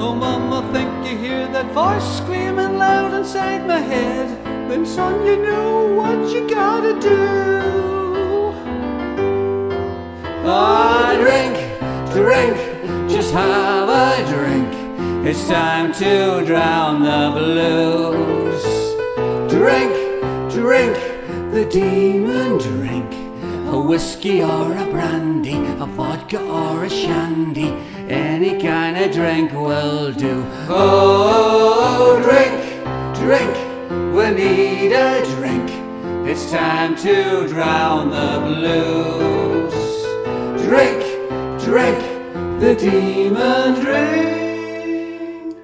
[0.00, 4.28] Oh, Mama, think you hear that voice screaming loud inside my head?
[4.70, 8.54] Then, son, you know what you gotta do.
[10.44, 11.56] Ah, drink,
[12.12, 12.56] drink,
[13.10, 14.72] just have a drink.
[15.26, 18.64] It's time to drown the blues.
[19.50, 19.92] Drink,
[20.48, 20.96] drink,
[21.52, 22.97] the demon drink.
[23.78, 27.68] A whiskey or a brandy, a vodka or a shandy,
[28.08, 30.44] any kind of drink will do.
[30.68, 32.58] Oh, drink,
[33.14, 33.54] drink,
[34.12, 35.70] we need a drink.
[36.28, 39.72] It's time to drown the blues.
[40.66, 41.00] Drink,
[41.62, 42.00] drink,
[42.58, 45.56] the demon drink.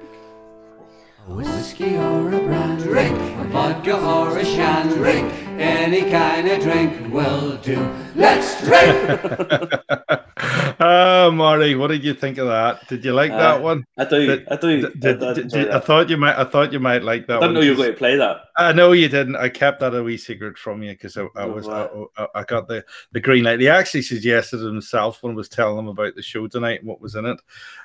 [1.27, 5.34] A whiskey or a brandy, drink, a vodka or a shandy, drink.
[5.59, 7.89] Any kind of drink will do.
[8.15, 9.71] Let's drink.
[10.79, 12.87] oh, Marty, what did you think of that?
[12.87, 13.85] Did you like uh, that one?
[13.97, 14.25] I do.
[14.25, 14.89] Did, I do.
[14.89, 16.37] Did, I, did, I, thought you might.
[16.37, 17.37] I thought you might like that.
[17.37, 17.53] I didn't one.
[17.55, 18.37] know you were going to play that.
[18.57, 19.37] I know you didn't.
[19.37, 21.67] I kept that a wee secret from you because I, I, was.
[21.67, 22.27] Oh, wow.
[22.35, 23.61] I, I, got the the green light.
[23.61, 27.01] He actually suggested himself when I was telling him about the show tonight and what
[27.01, 27.39] was in it.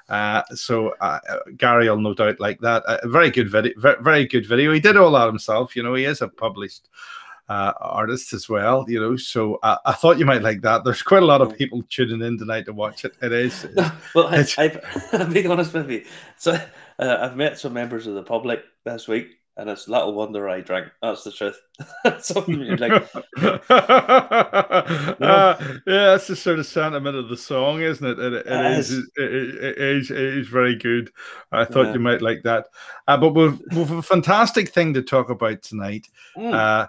[0.09, 1.21] Uh, so uh,
[1.57, 2.83] Gary will no doubt like that.
[2.87, 3.73] A very good video.
[3.77, 4.73] Very, very good video.
[4.73, 5.77] He did all that himself.
[5.77, 6.89] You know, he is a published
[7.51, 8.85] uh, artists as well.
[8.89, 10.85] You know, so I, I thought you might like that.
[10.85, 11.59] There's quite a lot of Mm.
[11.59, 13.13] people tuning in tonight to watch it.
[13.21, 13.67] It is.
[14.15, 14.81] well, I,
[15.13, 16.05] I'm being honest with you.
[16.39, 16.53] So
[16.99, 20.61] uh, I've met some members of the public this week, and it's little wonder I
[20.61, 20.89] drank.
[21.03, 21.61] That's the truth.
[22.21, 23.03] Something you're like,
[23.71, 28.19] Uh, yeah, that's the sort of sentiment of the song, isn't it?
[28.19, 29.11] It, it, It is, is.
[29.17, 30.11] It is.
[30.11, 31.11] It is very good.
[31.53, 31.95] I thought Yeah.
[31.95, 32.67] you might like that.
[33.09, 36.07] Uh, but we've, we've a fantastic thing to talk about tonight.
[36.37, 36.87] mm, Uh,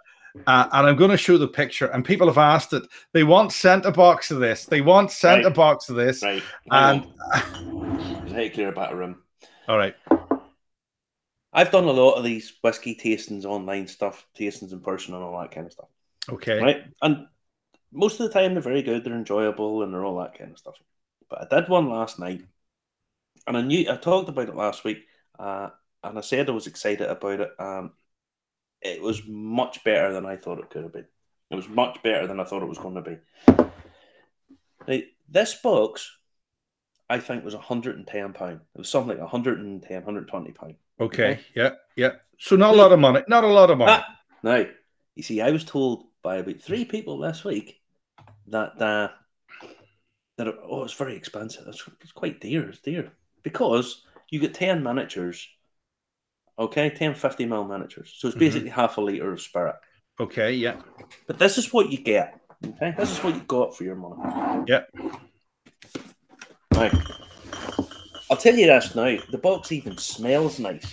[0.48, 1.88] uh, and I'm going to show the picture.
[1.88, 2.84] And people have asked it.
[3.13, 4.65] They want sent a box of this.
[4.65, 5.56] They want sent a Right.
[5.56, 6.24] box of this.
[6.24, 6.44] right.
[6.72, 7.06] And
[8.34, 9.22] I clear about a room.
[9.67, 9.96] all right,
[11.54, 15.39] I've done a lot of these whiskey tastings, online stuff, tastings in person, and all
[15.39, 15.89] that kind of stuff.
[16.30, 16.84] okay, Right.
[17.02, 17.28] And
[17.91, 20.58] most of the time, they're very good, they're enjoyable, and they're all that kind of
[20.58, 20.82] stuff.
[21.30, 22.41] But I did one last night,
[23.48, 25.00] and I knew I talked about it last week,
[25.38, 25.70] uh,
[26.04, 27.50] and I said I was excited about it.
[27.60, 27.91] Um,
[28.82, 31.08] it was much better than I thought it could have been.
[31.50, 33.17] It was much better than I thought it was going to be.
[34.88, 36.17] Now, this box,
[37.10, 38.06] I think, was £110.
[38.08, 40.76] It was something like 110 120 pound.
[41.00, 42.12] okay, yeah, yeah.
[42.38, 43.22] So not a lot of money.
[43.28, 43.91] Not a lot of money.
[43.91, 44.65] Ah, now,
[45.15, 47.82] you see, I was told by about three people this week
[48.48, 49.10] that uh,
[50.38, 51.67] that it- oh, it's very expensive.
[51.67, 52.70] It's, it's quite dear.
[52.70, 53.12] It's dear
[53.44, 55.48] because you get ten miniatures.
[56.62, 58.13] Okay, 10 50 ml miniatures.
[58.17, 58.39] So it's Mhm.
[58.39, 59.76] basically half a liter of spirit.
[60.19, 60.76] Okay, yeah,
[61.26, 62.39] But this is what you get.
[62.65, 64.65] Okay, this is what you got for your money.
[64.67, 64.84] yeah.
[66.74, 66.91] Now,
[68.30, 69.17] I'll tell you this now.
[69.32, 70.86] The box even smells nice.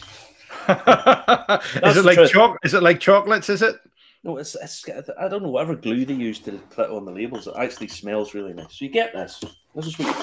[0.68, 2.57] is it like choc?
[2.64, 3.50] Is it like chocolates?
[3.50, 3.76] Is it?
[4.24, 4.85] No, it's, it's
[5.20, 7.46] I don't know whatever glue they use to put on the labels.
[7.46, 8.78] It actually smells really nice.
[8.78, 9.40] So you get this.
[9.74, 10.22] This is what you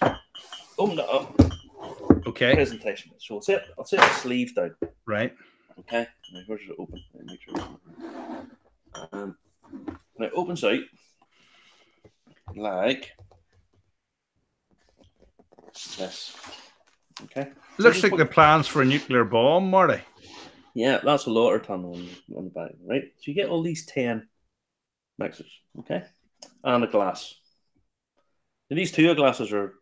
[0.00, 0.18] got.
[0.78, 1.38] Open it up.
[2.26, 3.12] Okay, Presentation.
[3.18, 4.74] So I'll set I'll set the sleeve down.
[5.06, 5.34] right.
[5.80, 6.06] Okay.
[6.32, 7.02] Now where's it open?
[7.24, 7.54] Make sure.
[7.54, 8.50] it's open.
[9.12, 9.36] Um,
[9.78, 10.80] and it opens out
[12.56, 13.12] like
[15.98, 16.36] this.
[17.24, 17.50] Okay.
[17.78, 20.00] Looks like the plans for a nuclear bomb, Marty.
[20.74, 23.04] Yeah, that's a lot of ton on, on the back, right?
[23.16, 24.28] So you get all these 10
[25.18, 26.04] mixers, okay?
[26.64, 27.34] And a glass.
[28.70, 29.74] And these two glasses are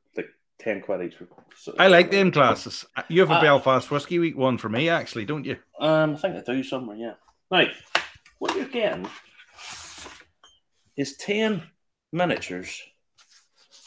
[0.62, 1.16] 10 quid each.
[1.56, 2.84] So- I like them glasses.
[3.08, 3.40] You have a Ah.
[3.40, 5.56] Belfast whiskey week one for me, actually, don't you?
[5.78, 7.14] Um, I think I do somewhere, yeah.
[7.50, 7.66] Now,
[8.38, 9.08] what you're getting
[10.96, 11.62] is 10
[12.12, 12.82] miniatures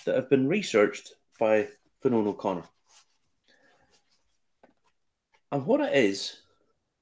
[0.06, 1.70] that have been researched by
[2.04, 2.64] Fionnán O'Connor.
[5.52, 6.42] And what it is,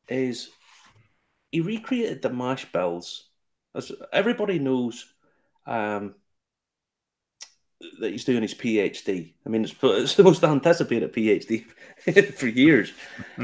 [0.08, 0.50] is
[1.52, 3.30] he recreated the mash bills.
[3.76, 5.14] As everybody knows
[5.66, 6.16] um,
[8.00, 9.34] that he's doing his PhD.
[9.46, 11.66] I mean, it's, it's the most anticipated PhD
[12.36, 12.92] for years.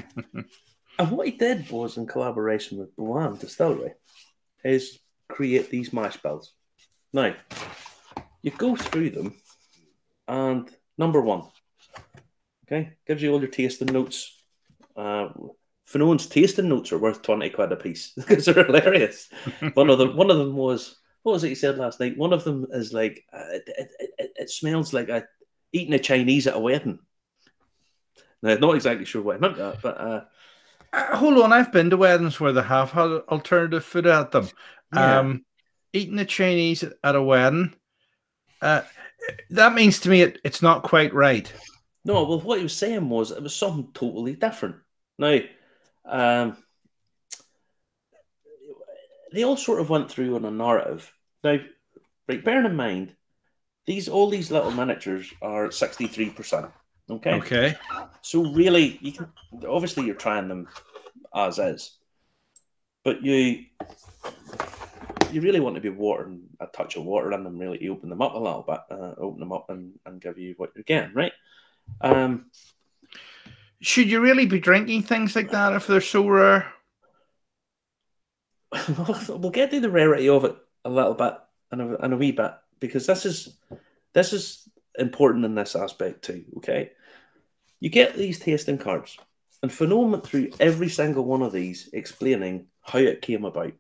[1.00, 3.94] And what he did was, in collaboration with Boann Distillery,
[4.66, 5.00] is
[5.30, 6.52] create these mash bills.
[7.14, 7.36] Now,
[8.42, 9.36] you go through them,
[10.28, 11.44] and number one,
[12.66, 14.44] okay, gives you all your tasting notes.
[14.94, 15.30] Uh,
[15.90, 19.30] Fionnán's tasting notes are worth twenty quid a piece because they're hilarious.
[19.76, 22.18] one of them, one of them was what was it you said last night?
[22.18, 25.26] One of them is like uh, it, it, it, it smells like a
[25.72, 27.00] eating a Chinese at a wedding.
[28.42, 30.22] Now, not exactly sure what I meant that, but uh,
[30.92, 34.50] Uh, hold on, I've been to weddings where they have had alternative food at them.
[34.94, 35.20] Yeah.
[35.20, 35.46] Um,
[35.94, 37.76] eating a Chinese at a wedding,
[38.62, 38.82] uh,
[39.52, 41.52] that means to me it, it's not quite right.
[42.06, 44.78] No, well, what he was saying was it was something totally different.
[45.18, 45.40] Now,
[46.06, 46.58] um,
[49.32, 51.14] they all sort of went through on a narrative.
[51.44, 51.58] Now,
[52.28, 53.16] right, bearing in mind,
[53.90, 56.68] these all these little miniatures are sixty three percent.
[57.10, 57.76] Okay, Okay.
[58.22, 59.32] so really, you can
[59.68, 60.68] obviously you're trying them
[61.36, 61.98] as is,
[63.04, 63.66] but you
[65.32, 68.10] you really want to be watering a touch of water in them, really to open
[68.10, 70.84] them up a little bit, uh, open them up and, and give you what you're
[70.84, 71.34] getting, right?
[72.02, 72.52] Um,
[73.82, 76.72] Should you really be drinking things like that if they're so rare?
[79.30, 81.34] we'll get to the rarity of it a little bit
[81.72, 83.58] and a, and a wee bit because this is
[84.14, 84.68] this is
[84.98, 86.46] important in this aspect too.
[86.58, 86.92] Okay,
[87.80, 89.18] you get these tasting cards,
[89.62, 93.74] and Fionnán went through every single one of these, explaining how it came about.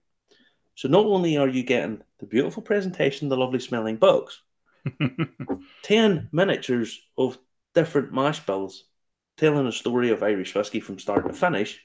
[0.75, 4.41] So not only are you getting the beautiful presentation, the lovely smelling box,
[5.83, 7.37] ten miniatures of
[7.73, 8.85] different mash bills,
[9.37, 11.81] telling a story of Irish whiskey from start to finish.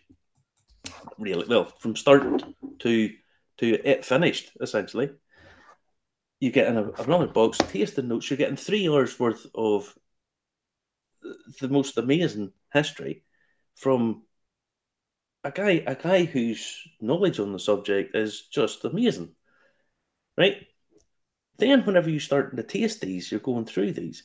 [1.18, 2.44] Really well, from start
[2.80, 3.14] to
[3.58, 5.10] to it finished essentially.
[6.44, 8.28] You get in a, another box tasting notes.
[8.28, 9.94] You're getting three hours worth of
[11.58, 13.24] the most amazing history
[13.76, 14.24] from
[15.42, 19.30] a guy a guy whose knowledge on the subject is just amazing,
[20.36, 20.66] right?
[21.56, 24.22] Then, whenever you start to taste these, you're going through these.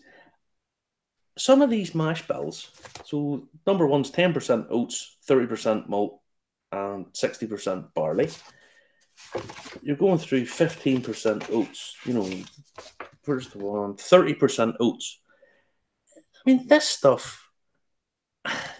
[1.37, 2.69] Some of these mash bills,
[3.05, 6.19] so number one's 10% oats, 30% malt,
[6.73, 8.27] and 60% barley.
[9.81, 12.29] You're going through 15% oats, you know,
[13.23, 15.19] first of all, 30% oats.
[16.15, 17.49] I mean, this stuff,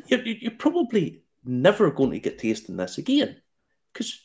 [0.08, 3.42] you're, you're probably never going to get tasting this again
[3.94, 4.20] because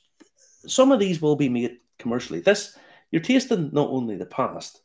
[0.67, 2.41] some of these will be made commercially.
[2.41, 2.77] This
[3.11, 4.81] you're tasting not only the past,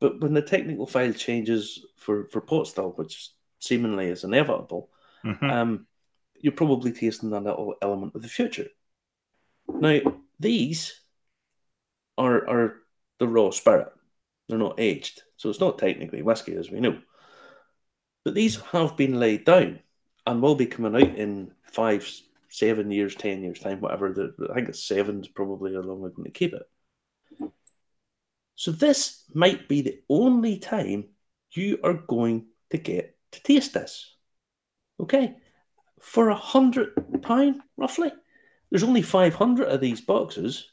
[0.00, 4.90] but when the technical file changes for for pot still, which seemingly is inevitable,
[5.24, 5.50] Mhm.
[5.50, 5.86] um,
[6.40, 8.68] you're probably tasting that little element of the future.
[9.68, 10.00] Now
[10.38, 11.00] these
[12.16, 12.74] are are
[13.18, 13.88] the raw spirit;
[14.48, 16.98] they're not aged, so it's not technically whiskey as we know.
[18.24, 19.80] But these have been laid down
[20.26, 22.06] and will be coming out in five,
[22.48, 24.12] seven years, ten years time, whatever.
[24.12, 26.62] The, I think it's seven's probably how long we're going to keep it.
[28.56, 31.04] So this might be the only time
[31.52, 34.14] you are going to get to taste this.
[35.00, 35.36] Okay,
[36.00, 38.10] for a hundred pound roughly,
[38.70, 40.68] there's only five hundred of these boxes,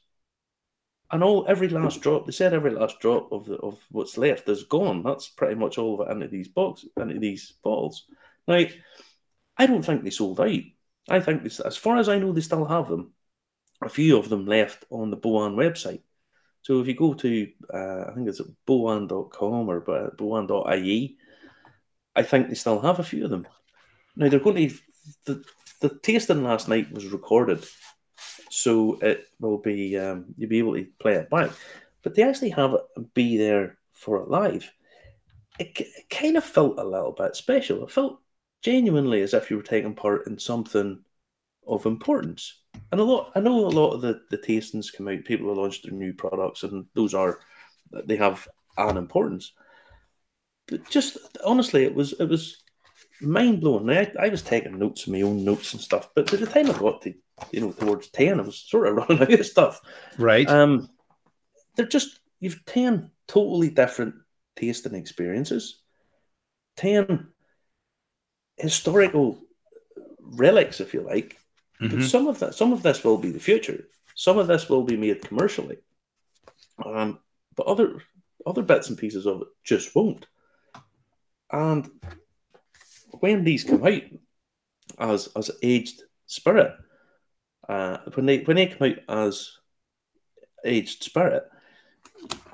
[1.12, 2.26] and all every last drop.
[2.26, 5.04] They said every last drop of the of what's left is gone.
[5.04, 8.06] That's pretty much all of it into these boxes, into these bottles.
[8.48, 8.66] Now,
[9.58, 10.60] I don't think they sold out.
[11.10, 13.14] I think this, as far as I know, they still have them.
[13.82, 16.02] A few of them left on the Boann website.
[16.62, 21.18] So if you go to, uh, I think it's boann.com or bo- boann.ie,
[22.16, 23.48] I think they still have a few of them.
[24.16, 24.76] Now they're going to,
[25.26, 25.44] the,
[25.88, 27.64] the tasting last night was recorded,
[28.50, 31.52] so it will be, um, you'll be able to play it back.
[32.04, 34.72] But they actually have it be there for it live.
[35.60, 37.84] It, it kind of felt a little bit special.
[37.84, 38.20] It felt
[38.62, 41.04] genuinely as if you were taking part in something
[41.68, 42.62] of importance.
[42.92, 45.58] And a lot, I know a lot of the, the tastings come out, people have
[45.58, 47.40] launched their new products, and those are,
[48.06, 49.54] they have an importance.
[50.68, 52.64] But just honestly, it was, it was
[53.22, 53.90] mind blowing.
[53.90, 56.78] I, I was taking notes, my own notes and stuff, but by the time I
[56.78, 57.14] got to,
[57.52, 59.82] you know, towards 10, I was sort of running out of stuff.
[60.18, 60.50] Right.
[60.50, 60.90] Um,
[61.76, 64.16] they're just you've ten totally different
[64.56, 65.82] tasting experiences,
[66.78, 67.28] ten
[68.58, 69.42] historical
[70.20, 71.38] relics, if you like.
[71.80, 72.10] But Mhm.
[72.10, 73.88] some of that, some of this will be the future.
[74.16, 75.78] Some of this will be made commercially,
[76.84, 77.20] um,
[77.56, 78.02] but other
[78.46, 80.28] other bits and pieces of it just won't.
[81.52, 81.90] And
[83.20, 84.02] when these come out
[85.00, 86.74] as as aged spirit,
[87.68, 89.58] uh, when they when they come out as
[90.64, 91.44] aged spirit,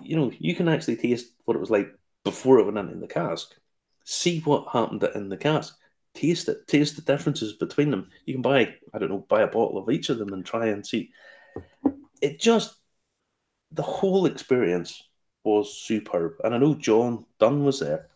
[0.01, 1.93] you know, you can actually taste what it was like
[2.23, 3.55] before it went in, the cask.
[4.03, 5.77] See what happened in the cask.
[6.13, 6.67] Taste it.
[6.67, 8.09] Taste the differences between them.
[8.25, 10.67] You can buy, I don't know, buy a bottle of each of them and try
[10.67, 11.11] and see.
[12.21, 12.75] It just,
[13.71, 15.03] the whole experience
[15.43, 16.33] was superb.
[16.43, 18.07] And I know John Dunn was there.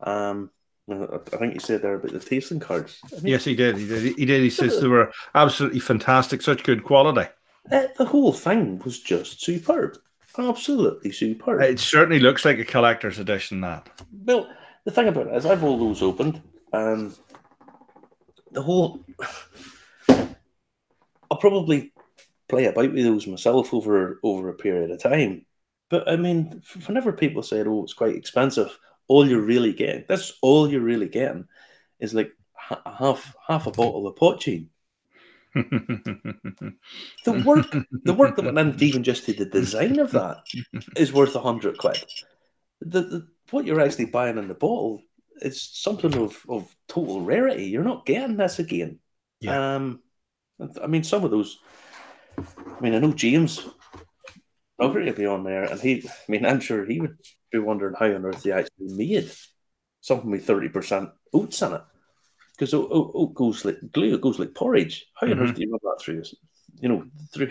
[0.00, 0.50] Um,
[0.90, 2.98] I think he said there about the tasting cards.
[3.22, 3.76] Yes, he did.
[3.78, 4.16] He did.
[4.16, 4.42] He did.
[4.42, 7.28] He says they were absolutely fantastic, such good quality.
[7.70, 9.96] uh, the whole thing was just superb.
[10.36, 11.60] Absolutely superb.
[11.60, 13.60] It certainly looks like a collector's edition.
[13.60, 13.88] That.
[14.24, 14.48] Well,
[14.84, 17.14] the thing about it is, I've all those opened, and
[18.50, 19.04] the whole.
[21.30, 21.92] I'll probably
[22.48, 25.46] play about with those myself over over a period of time.
[25.88, 28.76] But I mean, whenever people say, "Oh, it's quite expensive,"
[29.12, 31.46] all you're really getting that's all you're really getting
[32.00, 34.68] is like ha- half half a bottle of poitín.
[37.24, 37.70] The work,
[38.04, 40.38] the work that went into even just to the design of that
[40.96, 42.02] is worth a hundred quid.
[42.80, 45.02] The, the what you're actually buying in the bottle
[45.42, 47.66] is something of, of total rarity.
[47.66, 48.98] You're not getting this again.
[49.40, 49.74] Yeah.
[49.74, 50.00] Um,
[50.82, 51.58] I mean, some of those.
[52.38, 53.60] I mean, I know James
[54.80, 56.06] Dougherty will be on there, and he.
[56.06, 57.18] I mean, I'm sure he would
[57.50, 59.30] be wondering how on earth they actually made
[60.00, 61.82] something with thirty percent oats in it.
[62.56, 65.06] Because oat, oat, oat goes like glue, it goes like porridge.
[65.14, 66.22] How on earth do you run that through?
[66.80, 67.50] You know, through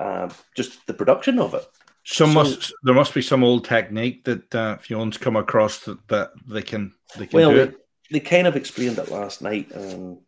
[0.00, 1.66] uh, just the production of it.
[2.04, 2.72] Some So- must.
[2.84, 6.92] There must be some old technique that uh, Fionnán's come across that, that they can
[7.18, 7.72] they can Well, do they,
[8.12, 10.20] they kind of explained it last night um,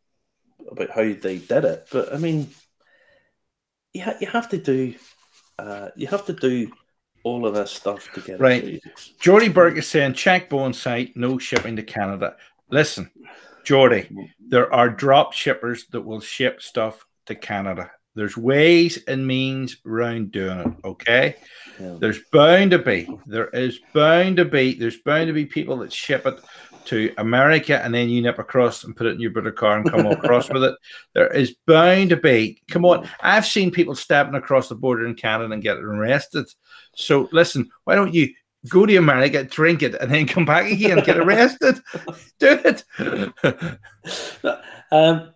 [0.70, 2.50] about how they did it, but I mean,
[3.92, 4.94] you, ha- you have to do
[5.58, 6.70] uh, you have to do
[7.24, 8.42] all of this stuff together.
[8.42, 8.80] Right.
[9.20, 12.36] Geordie Burke is saying check Boann site, no shipping to Canada.
[12.70, 13.10] Listen,
[13.64, 14.08] Jordy,
[14.40, 17.90] there are drop shippers that will ship stuff to Canada.
[18.14, 20.68] There's ways and means around doing it.
[20.84, 21.36] Okay.
[21.78, 21.96] Yeah.
[22.00, 23.08] There's bound to be.
[23.26, 24.74] There is bound to be.
[24.74, 26.40] There's bound to be people that ship it
[26.88, 29.90] to America and then you nip across and put it in your brother car and
[29.90, 30.74] come across with it.
[31.14, 32.62] There is bound to be.
[32.70, 33.08] Come on.
[33.20, 36.46] I've seen people stepping across the border in Canada and getting arrested.
[36.94, 38.32] So listen, why don't you
[38.70, 41.78] go to America, drink it, and then come back again and get arrested?
[42.38, 42.84] Do it.
[44.90, 45.34] um,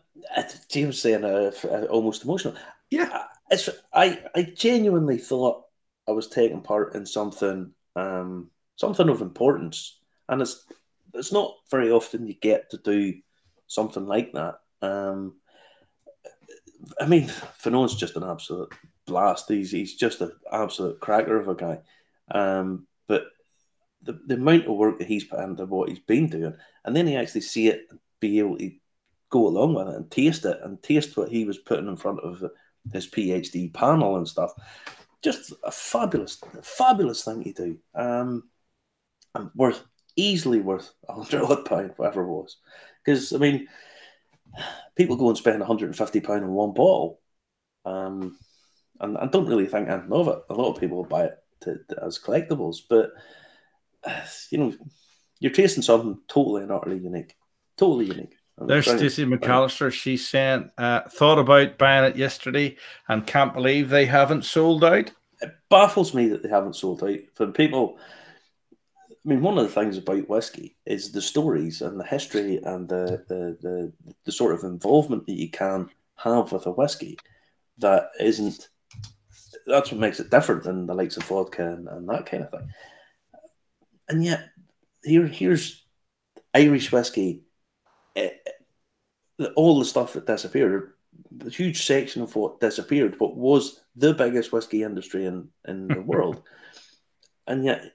[0.70, 2.54] James saying uh, uh, almost emotional.
[2.90, 3.24] Yeah.
[3.50, 5.64] It's, I I genuinely thought
[6.08, 9.98] I was taking part in something um, something of importance,
[10.28, 10.64] and it's
[11.14, 13.14] it's not very often you get to do
[13.66, 14.60] something like that.
[14.80, 15.36] Um,
[17.00, 17.28] I mean,
[17.62, 18.72] Fionnán's just an absolute
[19.06, 19.48] blast.
[19.48, 21.80] He's he's just an absolute cracker of a guy.
[22.30, 23.26] Um, but
[24.02, 26.54] the, the amount of work that he's put into what he's been doing,
[26.84, 28.70] and then he actually see it and be able to
[29.30, 32.20] go along with it and taste it and taste what he was putting in front
[32.20, 32.44] of
[32.92, 34.52] his PhD panel and stuff.
[35.22, 37.78] Just a fabulous, fabulous thing to do.
[37.94, 38.50] Um,
[39.34, 39.82] and worth
[40.16, 42.56] easily worth a hundred odd pound, whatever it was.
[43.04, 43.68] Because I mean,
[44.96, 47.20] people go and spend 150 pound on one bottle,
[47.84, 48.38] um,
[49.00, 50.38] and I don't really think anything of it.
[50.50, 53.10] A lot of people buy it to, to- as collectibles, but
[54.50, 54.74] you know,
[55.40, 57.34] you're tasting something totally and utterly unique,
[57.76, 58.36] totally unique.
[58.58, 58.84] And There's.
[58.84, 59.90] Stacey McAllister.
[59.90, 62.76] She saying, uh, thought about buying it yesterday
[63.08, 65.10] and can't believe they haven't sold out.
[65.40, 67.18] it baffles me that they haven't sold out.
[67.34, 67.98] For people,
[69.24, 72.88] I mean, one of the things about whiskey is the stories and the history and
[72.88, 73.92] the the, the,
[74.24, 77.18] the sort of involvement that you can have with a whiskey
[77.78, 78.68] that isn't.
[79.66, 82.50] That's what makes it different than the likes of vodka and, and that kind of
[82.50, 82.68] thing.
[84.08, 84.50] And yet,
[85.04, 85.84] here here's
[86.54, 87.42] Irish whiskey.
[88.16, 88.30] eh,
[89.40, 90.94] eh, all the stuff that disappeared,
[91.46, 96.00] a huge section of what disappeared, what was the biggest whiskey industry in, in the
[96.06, 96.42] world.
[97.46, 97.92] And yet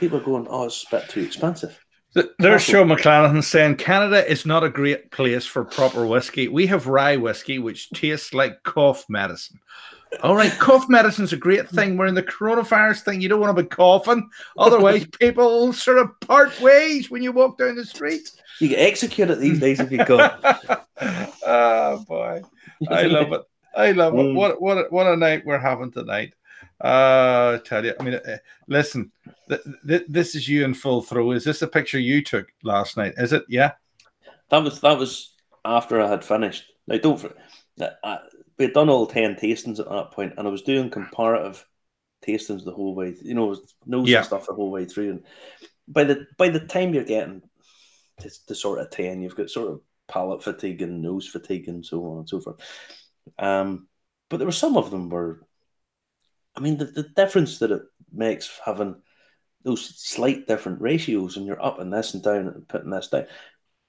[0.00, 1.78] people are going, oh, it's a bit too expensive.
[2.40, 6.48] There's Sean McClanahan saying Canada is not a great place for proper whiskey.
[6.48, 9.60] We have rye whiskey, which tastes like cough medicine.
[10.24, 11.96] All right, cough medicine's a great thing.
[11.96, 13.20] We're in the coronavirus thing.
[13.20, 14.28] You don't want to be coughing.
[14.58, 18.28] Otherwise, people sort of part ways when you walk down the street.
[18.58, 20.30] You get executed these days if you go.
[21.46, 22.42] oh boy,
[22.88, 23.42] I love it.
[23.76, 24.18] I love it.
[24.18, 24.34] Mm.
[24.34, 26.34] What what what a night we're having tonight.
[26.82, 29.12] Uh, I tell you, I mean, uh, listen,
[29.48, 31.32] th- th- this is you in full throw.
[31.32, 33.14] Is this a picture you took last night?
[33.18, 33.44] Is it?
[33.48, 33.72] Yeah.
[34.48, 36.64] That was that was after I had finished.
[36.86, 37.34] Now, don't for,
[38.02, 38.20] I,
[38.58, 41.64] we had done all ten tastings at that point, and I was doing comparative
[42.26, 43.14] tastings the whole way.
[43.22, 44.18] You know, nose Yeah.
[44.18, 45.10] and stuff the whole way through.
[45.10, 45.24] And
[45.86, 47.42] by the by the time you're getting
[48.20, 51.84] to, to sort of ten, you've got sort of palate fatigue and nose fatigue and
[51.84, 52.56] so on and so forth.
[53.38, 53.86] Um,
[54.30, 55.42] but there were some of them were.
[56.56, 57.82] I mean, the, the difference that it
[58.12, 58.96] makes having
[59.62, 63.26] those slight different ratios, and you're up and this and down and putting this down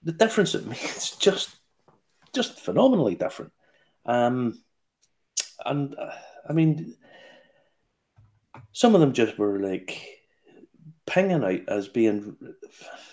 [0.04, 1.56] the difference it makes just
[2.34, 3.52] just phenomenally different.
[4.06, 4.62] Um,
[5.66, 6.12] and uh,
[6.48, 6.96] I mean,
[8.72, 10.02] some of them just were like
[11.06, 12.38] pinging out as being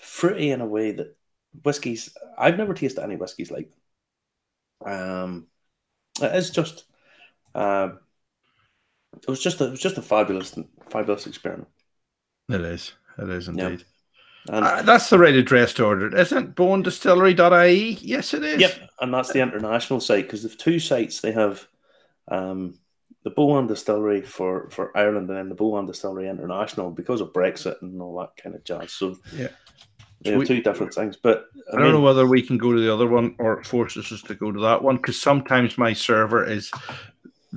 [0.01, 1.17] fruity in a way that
[1.65, 2.17] whiskies.
[2.39, 3.73] I've never tasted any whiskies like.
[4.87, 5.49] Um,
[6.21, 6.85] it's just,
[7.55, 7.91] uh,
[9.23, 10.59] it was just a, it was just a fabulous
[10.91, 11.69] fabulous experiment.
[12.49, 12.93] It is.
[13.19, 13.85] It is indeed.
[14.51, 16.55] And, Uh, that's the right address to order it, isn't it?
[16.55, 17.99] Boanndistillery.ie.
[18.01, 18.61] Yes, it is.
[18.61, 21.21] Yep, and that's the international site because they've two sites.
[21.21, 21.67] They have
[22.29, 22.79] um,
[23.25, 27.81] the Boann Distillery for, for Ireland and then the Boann Distillery International because of Brexit
[27.83, 28.93] and all that kind of jazz.
[28.93, 29.49] So Yeah.
[30.23, 31.17] they have We- two different things.
[31.17, 33.67] But I, I don't know whether we can go to the other one or it
[33.67, 36.71] forces us to go to that one because sometimes my server is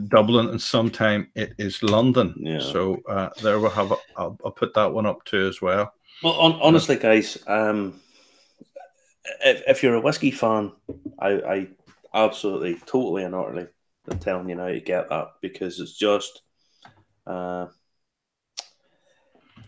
[0.08, 2.34] Dublin and sometime it is London.
[2.38, 2.60] Yeah.
[2.60, 3.92] So uh, there we'll have.
[3.92, 5.94] A, I'll, I'll put that one up too as well.
[6.24, 8.00] Well, on, honestly, guys, um,
[9.44, 10.72] if, if you're a whiskey fan,
[11.20, 11.68] I, I
[12.14, 13.68] absolutely, totally, and utterly
[14.10, 16.42] am telling you now to get that because it's just,
[17.26, 17.68] uh,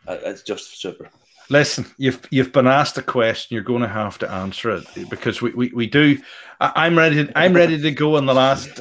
[0.08, 1.10] it's just super.
[1.50, 3.56] Listen, you've you've been asked a question.
[3.56, 6.18] You're going to have to answer it because we, we, we do.
[6.62, 7.30] I, I'm ready.
[7.36, 8.80] I'm ready to go on the last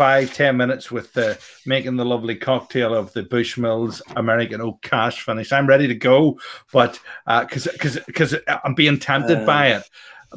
[0.00, 5.18] five ten minutes with the making the lovely cocktail of the Bushmills American Oak Cask
[5.18, 5.52] finish.
[5.52, 6.40] I'm ready to go,
[6.72, 8.34] but because because because
[8.64, 9.44] I'm being tempted Um.
[9.44, 9.82] by it.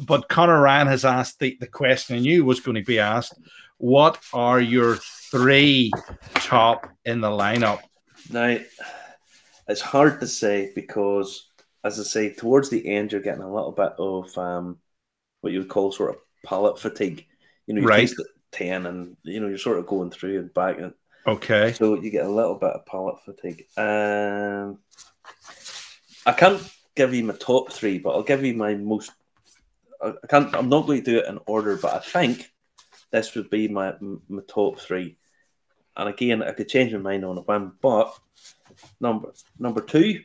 [0.06, 3.38] But Connor Ryan has asked the, the question, and you was going to be asked.
[3.78, 4.96] What are your
[5.30, 5.92] three
[6.34, 7.80] top in the lineup?
[8.30, 8.58] Now,
[9.68, 11.48] it's hard to say because,
[11.84, 14.78] as I say, towards the end, you're getting a little bit of um,
[15.40, 17.24] what you would call sort of palate fatigue.
[17.66, 18.00] You know, you Right.
[18.00, 20.94] taste, the, ten, and you know you're sort of going through and back, and
[21.26, 21.72] Okay.
[21.72, 23.66] so you get a little bit of palate fatigue.
[23.76, 24.78] Um,
[26.26, 26.62] I can't
[26.94, 29.10] give you my top three, but I'll give you my most.
[30.02, 30.54] I can't.
[30.54, 32.50] I'm not going to do it in order, but I think
[33.10, 33.94] this would be my
[34.28, 35.16] my top three.
[35.96, 38.14] And again, I could change my mind on a whim, but
[39.00, 40.20] number number two,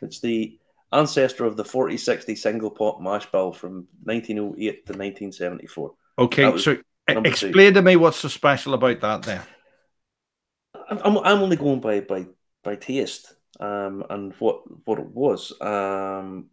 [0.00, 0.58] it's the
[0.92, 5.92] ancestor of the 4060 single pot mash bill from 1908 to 1974.
[6.18, 6.48] Okay.
[6.48, 6.78] Was So
[7.14, 7.46] number two.
[7.46, 9.46] explain to me what's so special about that there.
[10.90, 12.26] I'm, I'm I'm only going by by
[12.62, 15.52] by taste um, and what what it was.
[15.60, 16.46] Um,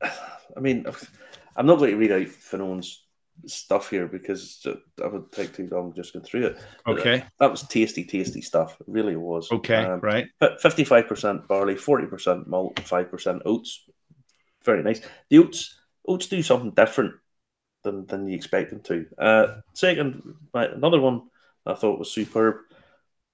[0.02, 0.86] I mean,
[1.56, 3.04] I'm not going to read out Fionnán's
[3.46, 4.64] stuff here because
[4.96, 6.58] that would take too long just going through it.
[6.84, 7.24] But Okay.
[7.40, 8.76] that was tasty, tasty stuff.
[8.80, 9.50] It really was.
[9.50, 9.84] Okay.
[9.84, 10.26] Um, right.
[10.60, 13.84] Fifty-five percent barley, forty percent malt, five percent oats.
[14.64, 15.00] Very nice.
[15.30, 17.14] The oats oats do something different
[17.84, 19.06] than than you expect them to.
[19.18, 21.22] Uh, second, another one
[21.64, 22.56] I thought was superb.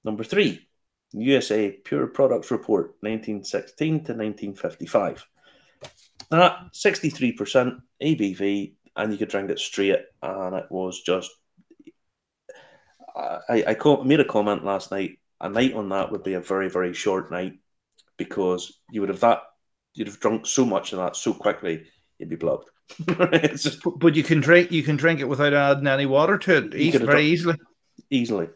[0.05, 0.69] Number three,
[1.13, 5.25] USA Pure Products Report, nineteen sixteen to nineteen fifty-five.
[6.31, 11.31] That sixty-three percent ABV, and you could drink it straight, and it was just.
[13.17, 15.19] I, I co- made a comment last night.
[15.41, 17.55] A night on that would be a very, very short night
[18.17, 19.41] because you would have that
[19.95, 21.85] you'd have drunk so much of that so quickly
[22.19, 22.71] you'd be plugged.
[23.53, 26.57] just But, but you can drink you can drink it without adding any water to
[26.59, 27.57] it You eas- could have very easily.
[28.11, 28.49] easily.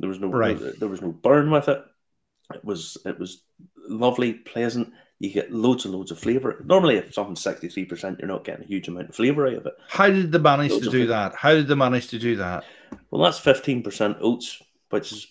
[0.00, 0.58] There was no Right.
[0.78, 1.82] there was no burn with it.
[2.54, 3.42] It was it was
[3.88, 4.92] lovely, pleasant.
[5.20, 6.60] You get loads and loads of flavour.
[6.66, 9.54] Normally, if something's sixty three percent, you're not getting a huge amount of flavour out
[9.54, 9.74] of it.
[9.88, 11.36] How did they manage Loads to do that?
[11.36, 12.64] How did they manage to do that?
[13.10, 14.60] Well, that's fifteen percent oats,
[14.90, 15.28] which is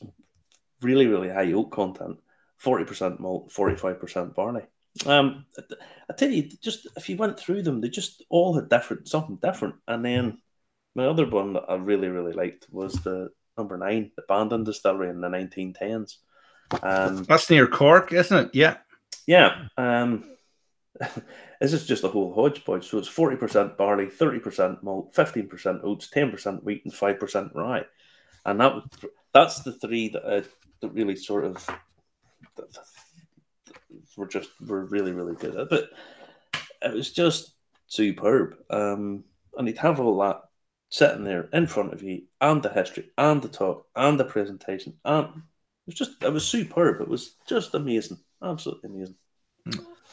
[0.82, 2.18] really really high oat content.
[2.58, 4.64] Forty percent malt, forty five percent barley.
[5.06, 5.76] Um, I-
[6.10, 9.38] I tell you, just if you went through them, they just all had different something
[9.38, 9.76] different.
[9.88, 10.40] And then
[10.94, 15.10] my other one that I really really liked was the number nine, the Bandon Distillery
[15.10, 16.20] in the nineteen tens.
[16.84, 18.52] Um, That's near Cork, isn't it?
[18.54, 18.78] Yeah.
[19.28, 19.68] yeah.
[19.78, 20.26] Um,
[21.62, 22.88] this is just a whole hodgepodge.
[22.88, 27.86] So it's 40% barley, 30% malt, 15% oats, 10% wheat, and 5% rye.
[28.46, 28.84] And that was,
[29.34, 30.44] that's the three that, uh,
[30.82, 31.70] that really sort of
[34.18, 35.70] were just were really, really good at.
[35.70, 35.90] But
[36.82, 37.54] it was just
[37.88, 38.56] superb.
[38.70, 39.24] Um,
[39.58, 40.42] and you'd have all that
[40.90, 44.94] sitting there in front of you, and the history, and the talk, and the presentation.
[45.06, 45.34] And it
[45.88, 47.02] was just, it was superb.
[47.02, 48.18] It was just amazing.
[48.44, 49.16] Absolutely amazing.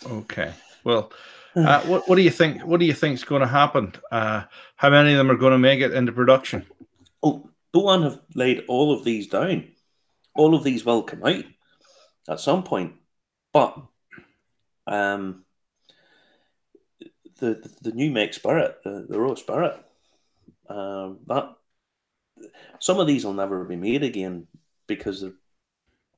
[0.07, 0.53] Okay.
[0.85, 1.13] Well,
[1.57, 2.63] uh, what what do you think?
[2.63, 3.93] What do you think is going to happen?
[4.11, 4.45] Uh,
[4.77, 6.67] how many of them are going to make it into production?
[7.23, 9.69] Oh, Boann have laid all of these down.
[10.35, 11.45] All of these will come out
[12.29, 12.93] at some point,
[13.53, 13.77] but
[14.87, 15.45] um,
[17.39, 19.77] the the, the new make spirit, the, the raw spirit,
[20.69, 21.55] um, that
[22.81, 24.47] some of these will never be made again
[24.87, 25.33] because they're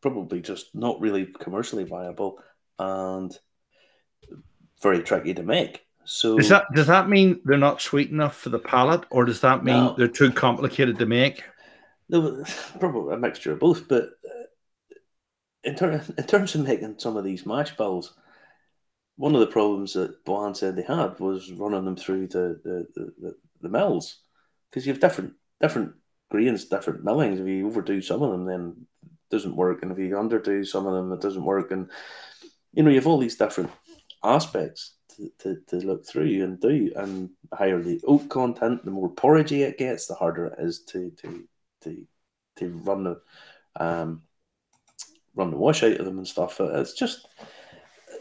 [0.00, 2.38] probably just not really commercially viable
[2.78, 3.38] and
[4.82, 5.84] very tricky to make.
[6.04, 9.40] So Does that does that mean they're not sweet enough for the palate, or does
[9.42, 9.94] that mean No.
[9.96, 11.44] they're too complicated to make?
[12.10, 14.19] Probably a mixture of both, but uh,
[15.64, 18.14] in, ter- in terms of making some of these mash bills,
[19.16, 22.86] one of the problems that Boann said they had was running them through the the,
[22.94, 24.20] the, the, the mills
[24.70, 25.92] because you have different different
[26.30, 27.38] grains, different millings.
[27.38, 30.86] If you overdo some of them, then it doesn't work, and if you underdo some
[30.86, 31.70] of them, it doesn't work.
[31.70, 31.90] And
[32.72, 33.70] you know you have all these different
[34.24, 36.92] aspects to, to, to look through and do.
[36.96, 40.84] And the higher the oat content, the more porridgey it gets, the harder it is
[40.84, 41.44] to to
[41.82, 42.06] to
[42.56, 43.20] to run the
[43.76, 44.22] um
[45.34, 46.60] run the wash out of them and stuff.
[46.60, 47.26] It's just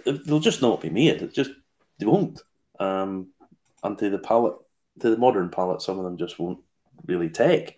[0.06, 1.22] they'll just not be made.
[1.22, 1.52] It just
[2.00, 2.42] they won't.
[2.80, 3.30] Um,
[3.84, 4.56] and to the palate,
[5.00, 6.60] to the modern palate, some of them just won't
[7.06, 7.78] really take.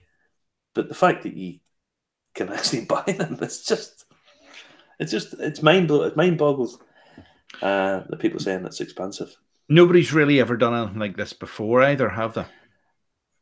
[0.73, 1.59] But the fact that you
[2.34, 4.05] can actually buy them, it's just,
[4.99, 6.79] it's just, it's mind blow, it mind boggles.
[7.61, 9.36] Uh, the people saying it's expensive.
[9.67, 12.45] Nobody's really ever done anything like this before, either, have they?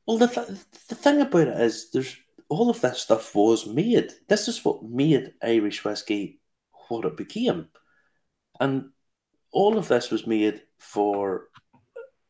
[0.05, 0.47] Well, the, th-
[0.87, 2.17] the thing about it is, there's
[2.49, 4.11] all of this stuff was made.
[4.27, 6.41] This is what made Irish whiskey
[6.89, 7.67] what it became,
[8.59, 8.89] and
[9.51, 11.49] all of this was made for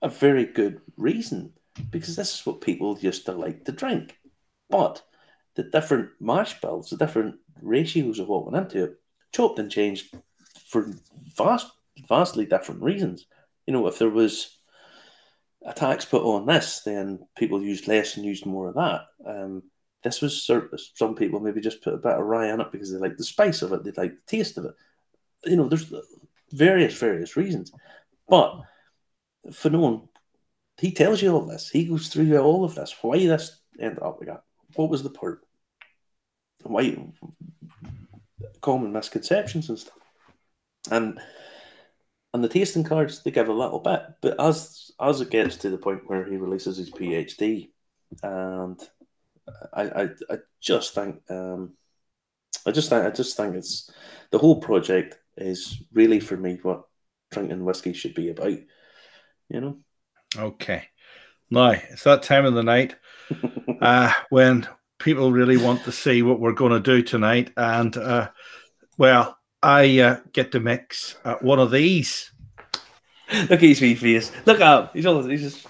[0.01, 1.53] a very good reason
[1.91, 4.17] because this is what people used to like to drink.
[4.69, 5.01] But
[5.55, 8.99] the different mash bills, the different ratios of what went into it,
[9.33, 10.13] chopped and changed
[10.67, 10.93] for
[11.35, 11.71] vast,
[12.07, 13.25] vastly different reasons.
[13.65, 14.57] You know, if there was
[15.65, 19.01] a tax put on this, then people used less and used more of that.
[19.25, 19.63] Um,
[20.03, 20.49] this was
[20.95, 23.23] some people maybe just put a bit of rye in it because they like the
[23.23, 24.75] spice of it, they like the taste of it.
[25.45, 25.91] You know, there's
[26.51, 27.71] various various reasons,
[28.27, 28.61] but
[29.47, 30.07] Fionnán,
[30.77, 31.69] he tells you all this.
[31.69, 32.95] He goes through all of this.
[33.01, 34.43] Why this ended up like that?
[34.75, 35.45] What was the port?
[36.63, 36.97] Why
[38.61, 39.97] common misconceptions and stuff.
[40.91, 41.19] And
[42.33, 45.69] and the tasting cards they give a little bit, but as as it gets to
[45.69, 47.69] the point where he releases his PhD,
[48.23, 48.79] and
[49.73, 51.73] I I, I just think um,
[52.65, 53.89] I just think I just think it's
[54.31, 56.83] the whole project is really for me what
[57.31, 58.57] drinking whiskey should be about.
[59.49, 59.77] You know.
[60.35, 60.83] Okay.
[61.49, 62.95] Now it's that time of the night
[63.81, 64.67] uh, when
[64.99, 68.29] people really want to see what we're going to do tonight, and uh,
[68.97, 72.31] well, I uh, get to mix uh, one of these.
[73.31, 74.31] Look at his wee face.
[74.45, 74.89] Look at him.
[74.93, 75.67] He's all, he's just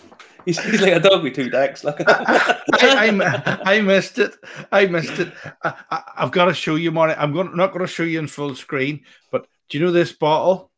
[0.50, 1.84] he's, he's like a dog with two dicks.
[1.84, 1.97] Look.
[2.08, 4.36] I, I, I missed it.
[4.72, 5.32] I missed it.
[5.64, 7.14] I, have got to show you, Marty.
[7.14, 10.12] I'm going, not going to show you in full screen, but do you know this
[10.12, 10.72] bottle?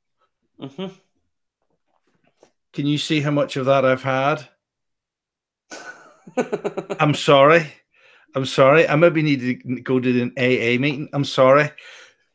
[0.59, 0.91] Mhm.
[2.73, 4.47] Can you see how much of that I've had?
[6.99, 7.73] I'm sorry.
[8.35, 8.87] I'm sorry.
[8.87, 11.09] I maybe need to go to an AA meeting.
[11.13, 11.71] I'm sorry.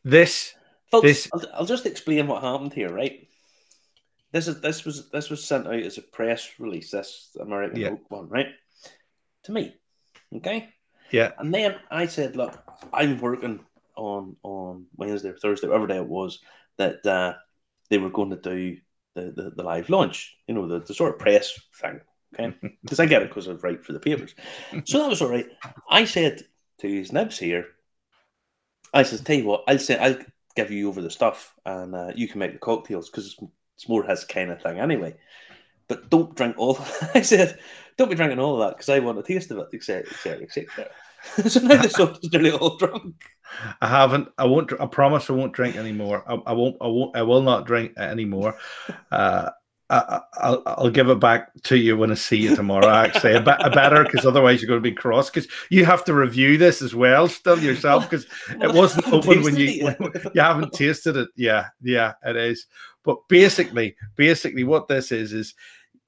[0.05, 0.55] This,
[0.91, 3.26] Folks, This- I'll, I'll just explain what happened here, right?
[4.37, 6.91] This is this was this was sent out as a press release.
[6.91, 7.95] This American Yeah.
[8.11, 8.49] One, right?
[9.45, 9.75] To me,
[10.35, 10.69] okay.
[11.11, 12.63] yeah, And then I said, "Look,
[12.93, 13.61] I'm working
[13.97, 16.41] on on Wednesday or Thursday, whatever day it was,
[16.77, 17.33] that uh,
[17.89, 18.77] they were going to do
[19.15, 20.37] the, the, the live launch.
[20.47, 22.03] You know, the, the sort of press thing.
[22.35, 24.35] Okay, because I get it because I write for the papers.
[24.85, 25.49] So that was all right.
[25.89, 26.43] I said
[26.81, 27.69] to his nibs here,
[28.93, 30.19] I said, "Tell you what, I'll say I'll
[30.57, 33.35] give you over the stuff, and uh, you can make the cocktails because
[33.77, 35.15] it's, more his kind of thing anyway."
[35.89, 36.79] But don't drink all.
[37.15, 37.59] I said,
[37.97, 40.43] "Don't be drinking all of that because I want a taste of it, etc., etc.,
[40.43, 40.89] etc."
[41.49, 43.15] so now the soda's nearly all drunk.
[43.81, 44.29] I haven't.
[44.39, 44.73] I won't.
[44.81, 46.25] I promise I won't drink anymore.
[46.27, 46.77] I, I won't.
[46.81, 47.17] I won't.
[47.17, 48.57] I will not drink anymore.
[49.11, 49.51] Uh,
[49.89, 52.89] I, I'll, I'll give it back to you when I see you tomorrow.
[52.89, 55.31] Actually, a, bit, a better because otherwise you're going to be cross.
[55.31, 58.27] Because you have to review this as well, still yourself, because
[58.61, 59.97] it wasn't open when you when,
[60.35, 61.29] you haven't tasted it.
[61.37, 62.67] Yeah, yeah, it is.
[63.05, 65.55] But basically, basically, what this is is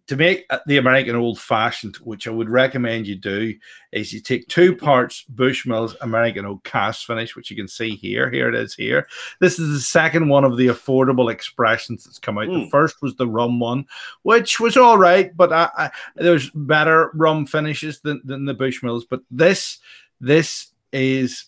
[0.09, 3.55] to make uh, the American old fashioned, which I would recommend you do,
[3.93, 8.31] is you take two parts Bushmills American oak cask finish, which you can see here.
[8.31, 9.07] Here it is here.
[9.41, 12.47] This is the second one of the affordable expressions that's come out.
[12.47, 12.71] The Mm.
[12.71, 13.87] first was the rum one,
[14.23, 19.05] which was all right, but I, I, there's better rum finishes than, than the Bushmills.
[19.09, 19.79] But this,
[20.21, 21.45] this is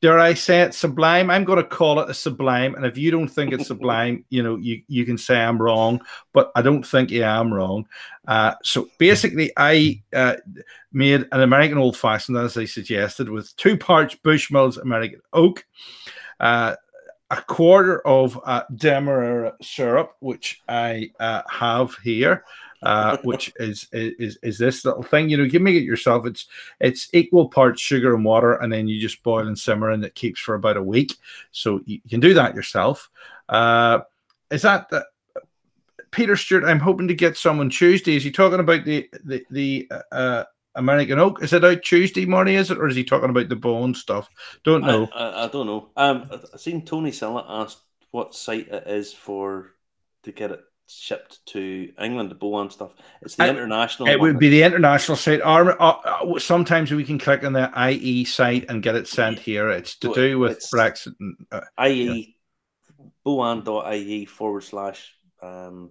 [0.00, 1.30] dare I say it, sublime.
[1.30, 2.74] I'm going to call it a sublime.
[2.74, 6.00] And if you don't think it's sublime, you know, you, you can say I'm wrong,
[6.32, 7.86] but I don't think I am wrong.
[8.26, 10.36] Uh, so basically, I uh,
[10.92, 15.64] made an American old fashioned, as I suggested, with two parts Bushmills American oak,
[16.38, 16.76] uh,
[17.30, 22.44] a quarter of uh, Demerara syrup, which I uh, have here.
[22.82, 25.28] Uh, which is, is is this little thing?
[25.28, 26.24] You know, you make it yourself.
[26.26, 26.46] It's
[26.80, 30.14] it's equal parts sugar and water, and then you just boil and simmer, and it
[30.14, 31.14] keeps for about a week.
[31.52, 33.10] So you can do that yourself.
[33.48, 34.00] Uh,
[34.50, 35.04] is that the,
[36.10, 36.64] Peter Stewart?
[36.64, 38.16] I'm hoping to get some on Tuesday.
[38.16, 41.42] Is he talking about the the the uh, American oak?
[41.42, 42.54] Is it out Tuesday, morning?
[42.54, 44.28] Is it, or is he talking about the Boann stuff?
[44.64, 45.08] Don't know.
[45.14, 45.90] I, I, I don't know.
[45.96, 49.74] Um, I- I've seen Tony Silla asked what site it is for
[50.24, 50.60] to get it
[50.90, 52.92] shipped to England, the Boann stuff.
[53.22, 54.08] It's the I- international.
[54.08, 55.40] It would be the international site.
[55.42, 59.38] Our, uh, uh, sometimes we can click on the IE site and get it sent
[59.38, 59.70] here.
[59.70, 61.14] It's to Well, do with Brexit.
[61.20, 62.36] And, uh, IE
[63.24, 65.90] boann.ie forward slash um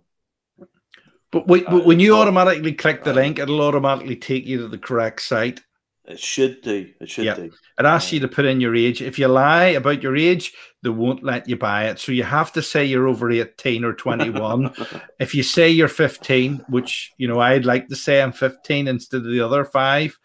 [1.32, 4.62] but, we, Uh, but when you automatically click the uh, link, it'll automatically take you
[4.62, 5.62] to the correct site.
[6.10, 6.89] It should do.
[6.99, 7.36] It should Yeah.
[7.36, 7.51] do.
[7.80, 9.01] It asks you to put in your age.
[9.01, 11.99] If you lie about your age, they won't let you buy it.
[11.99, 14.74] So you have to say you're over 18 or 21.
[15.20, 19.18] if you say you're 15, which you know I'd like to say I'm 15 instead
[19.18, 20.18] of the other five,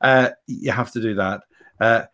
[0.00, 1.42] uh, you have to do that.
[1.80, 2.04] Uh,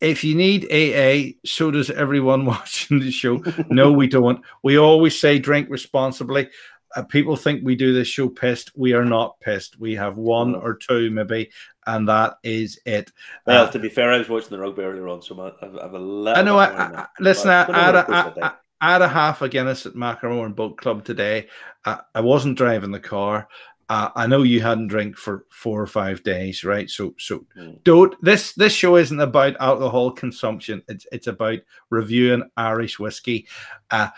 [0.00, 3.42] if you need AA, so does everyone watching the show.
[3.68, 4.40] No, we don't.
[4.62, 6.48] We always say drink responsibly.
[6.96, 8.72] Uh, people think we do this show pissed.
[8.76, 9.78] We are not pissed.
[9.78, 11.50] We have one or two, maybe,
[11.86, 13.12] and that is it.
[13.46, 15.76] Well, Uh, to be fair, I was watching the rugby earlier on, so I have,
[15.76, 16.38] I have a little.
[16.38, 16.58] I know.
[16.58, 18.60] I, I, listen, I, I, had a, what goes with I, that.
[18.80, 21.48] I had a half a Guinness at Macaron Boat Club today.
[21.84, 23.48] I, I wasn't driving the car.
[23.90, 26.90] Uh, I know you hadn't drank for four or five days, right?
[26.90, 27.82] So, so Mm.
[27.84, 28.14] don't.
[28.22, 30.82] This this show isn't about alcohol consumption.
[30.88, 33.46] It's it's about reviewing Irish whiskey.
[33.90, 34.08] Uh,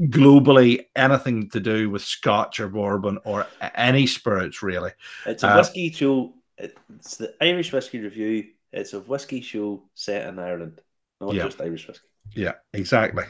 [0.00, 4.92] globally, anything to do with Scotch or bourbon or any spirits, really.
[5.26, 6.34] It's a Uh, whiskey show.
[6.56, 8.46] It's the Irish Whiskey Review.
[8.72, 10.80] It's a whiskey show set in Ireland,
[11.20, 11.44] not Yeah.
[11.44, 12.06] just Irish whiskey.
[12.34, 13.24] Yeah, exactly.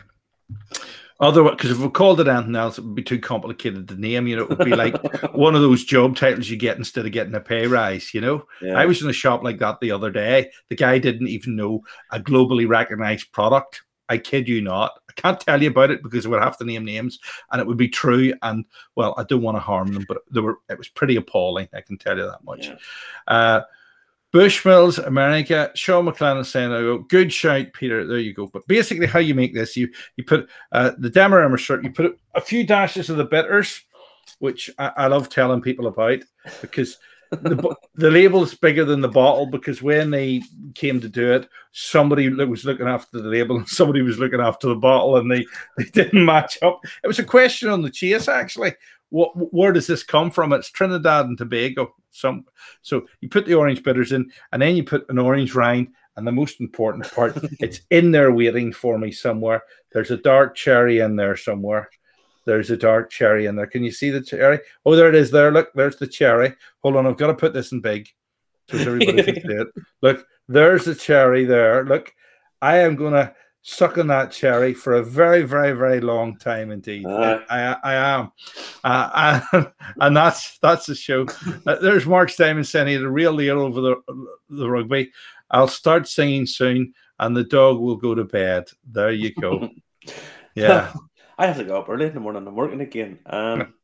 [1.21, 4.29] Otherwise, because if we called it anything else, it would be too complicated to name.
[4.29, 4.95] You know, it would be like
[5.35, 8.15] one of those job titles you get instead of getting a pay rise.
[8.15, 8.79] You know, Yeah.
[8.79, 10.51] I was in a shop like that the other day.
[10.69, 13.83] The guy didn't even know a globally recognized product.
[14.09, 14.93] I kid you not.
[15.09, 17.19] I can't tell you about it because I would have to name names,
[17.51, 18.33] and it would be true.
[18.43, 20.59] And well, I don't want to harm them, but they were.
[20.69, 21.69] It was pretty appalling.
[21.75, 22.67] I can tell you that much.
[22.67, 22.77] Yeah.
[23.27, 23.63] Uh,
[24.33, 25.71] Bushmills, America.
[25.75, 28.47] Sean McLennan saying, "I go good shout, Peter." There you go.
[28.47, 32.19] But basically, how you make this, you you put uh, the Demerara syrup, you put
[32.35, 33.83] a few dashes of the bitters,
[34.39, 36.21] which I, I love telling people about
[36.61, 36.99] because
[37.31, 39.47] the the label is bigger than the bottle.
[39.47, 40.43] Because when they
[40.75, 44.69] came to do it, somebody was looking after the label and somebody was looking after
[44.69, 46.81] the bottle, and they they didn't match up.
[47.03, 48.75] It was a question on the chase actually.
[49.11, 50.53] What where does this come from?
[50.53, 51.95] It's Trinidad and Tobago.
[52.11, 52.45] Some
[52.83, 55.89] so you put the orange bitters in, and then you put an orange rind.
[56.17, 59.63] And the most important part, it's in there waiting for me somewhere.
[59.93, 61.89] There's a dark cherry in there somewhere.
[62.49, 63.67] There's a dark cherry in there.
[63.67, 64.59] Can you see the cherry?
[64.87, 65.31] Oh, there it is.
[65.31, 65.71] There, look.
[65.75, 66.55] There's the cherry.
[66.83, 68.09] Hold on, I've got to put this in big
[68.71, 69.69] so everybody can see it.
[70.01, 71.85] Look, there's the cherry there.
[71.85, 72.11] Look,
[72.63, 77.05] I am gonna suck on that cherry for a very, very, very long time indeed.
[77.07, 77.45] Ah.
[77.51, 78.33] I, I am,
[78.83, 79.67] uh, and,
[80.01, 81.27] and that's that's the show.
[81.67, 83.97] Uh, there's Mark Simon saying he had a real leer over the
[84.49, 85.13] the rugby.
[85.51, 88.71] I'll start singing soon, and the dog will go to bed.
[88.91, 89.69] There you go.
[90.55, 90.93] Yeah.
[91.39, 92.47] I have to go up early in the morning.
[92.47, 93.21] I'm working again.
[93.27, 93.75] Um,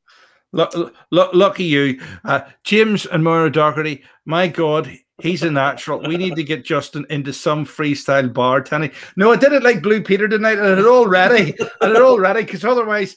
[0.55, 0.73] Look,
[1.11, 4.05] look, lucky you, uh, James and Maura Doherty.
[4.25, 4.89] My God,
[5.21, 5.99] he's a natural.
[6.01, 8.93] We need to get Justin into some freestyle bar, Tanny.
[9.17, 10.59] No, I did it like Blue Peter tonight.
[10.59, 11.57] Had it all ready.
[11.81, 13.17] I had it all ready because otherwise,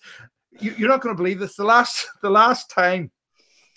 [0.59, 1.55] you, you're not going to believe this.
[1.55, 3.11] The last, the last time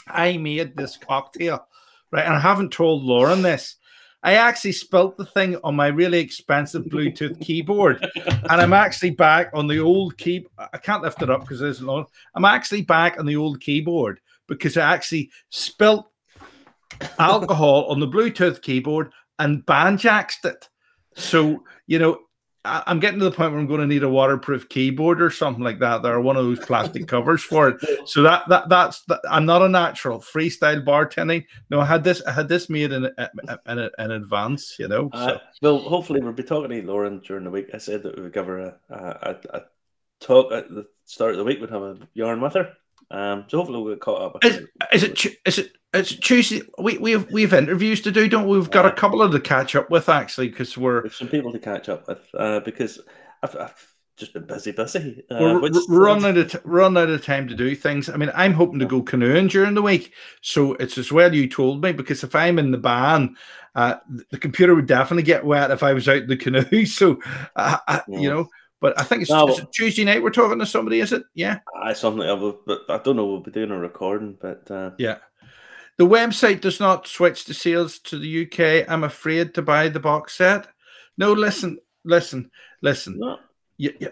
[0.06, 1.66] I made this cocktail,
[2.10, 3.76] right, and I haven't told Lauren this.
[4.22, 9.50] I actually spelt the thing on my really expensive Bluetooth keyboard, and I'm actually back
[9.54, 10.46] on the old key.
[10.58, 12.04] I can't lift it up because it isn't on.
[12.34, 16.10] I'm actually back on the old keyboard because I actually spilt
[17.18, 20.68] alcohol on the Bluetooth keyboard and banjaxed it.
[21.14, 22.20] So you know,
[22.64, 25.30] I, I'm getting to the point where I'm going to need a waterproof keyboard or
[25.30, 26.02] something like that.
[26.02, 27.76] There are one of those plastic covers for it.
[28.06, 31.44] So that that that's that, I'm not a natural freestyle bartending.
[31.68, 33.04] No, I had this I had this made in
[33.66, 34.76] in, in advance.
[34.78, 35.10] You know.
[35.12, 35.40] uh, So.
[35.62, 37.68] well, hopefully we'll be talking to Lauren during the week.
[37.72, 39.62] I said that we would give her a, a, a,
[40.20, 41.60] talk at the start of the week.
[41.60, 42.72] We'd have a yarn with her.
[43.10, 44.44] Um, so hopefully we'll get caught up.
[44.44, 46.62] Is, is it is it it's Tuesday?
[46.78, 48.58] We we have we have interviews to do, don't we?
[48.58, 51.52] We've got a couple of to catch up with actually because we're We've some people
[51.52, 53.00] to catch up with uh, because
[53.42, 55.24] I've, I've just been busy, busy.
[55.30, 58.08] Uh, we're, running out of t- run out of time to do things.
[58.08, 60.12] I mean, I'm hoping to go canoeing during the week,
[60.42, 63.34] so it's as well you told me because if I'm in the ban,
[63.74, 63.96] uh,
[64.30, 66.86] the computer would definitely get wet if I was out in the canoe.
[66.86, 67.18] So,
[67.56, 68.48] uh, I, you know,
[68.80, 70.22] but I think it's, No, well- Tuesday night.
[70.22, 71.24] We're talking to somebody, is it?
[71.34, 72.36] Yeah, I something I
[72.66, 73.26] but I don't know.
[73.26, 75.18] We'll be doing a recording, but uh, yeah.
[76.00, 78.90] The website does not switch the sales to the UK.
[78.90, 80.66] I'm afraid to buy the box set.
[81.18, 83.18] No, listen, listen, listen.
[83.18, 83.36] no,
[83.76, 84.08] yeah,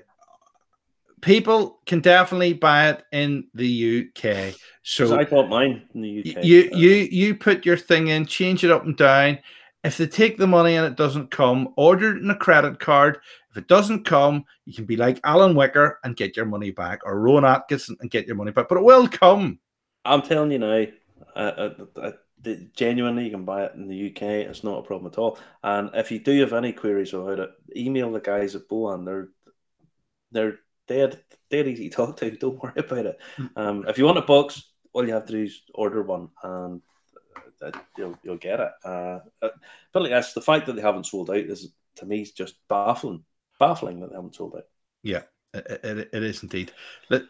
[1.23, 4.55] people can definitely buy it in the UK.
[4.83, 6.45] So I bought mine in the UK.
[6.45, 9.39] you uh, you you put your thing in, change it up and down.
[9.83, 13.17] If they take the money and it doesn't come, order it in a credit card.
[13.51, 17.01] If it doesn't come, you can be like Alan Whicker and get your money back,
[17.07, 18.69] or Rowan Atkinson and get your money back.
[18.69, 19.59] But it will come.
[20.05, 20.85] I'm telling you now,
[21.37, 22.11] uh, uh,
[22.45, 24.23] uh, genuinely, you can buy it in the UK.
[24.23, 25.39] It's not a problem at all.
[25.63, 29.05] And if you do have any queries about it, email the guys at Boann.
[29.05, 29.29] They're
[30.31, 32.31] they're dead dead easy to talk to.
[32.37, 33.19] Don't worry about it.
[33.57, 34.63] Um, if you want a box,
[34.93, 36.83] all you have to do is order one, and
[37.63, 38.71] uh, you'll you'll get it.
[38.85, 39.51] Uh, uh,
[39.93, 43.25] but that's the fact that they haven't sold out is to me is just baffling.
[43.59, 44.67] Baffling that they haven't sold out.
[45.03, 45.23] Yeah,
[45.55, 46.73] it, it, it is indeed.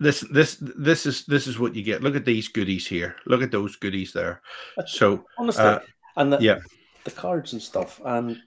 [0.00, 2.02] This this this is this is what you get.
[2.02, 3.16] Look at these goodies here.
[3.26, 4.42] Look at those goodies there.
[4.86, 5.64] So honestly.
[5.64, 5.78] Uh,
[6.16, 6.58] and the, yeah.
[7.04, 8.38] the cards and stuff, and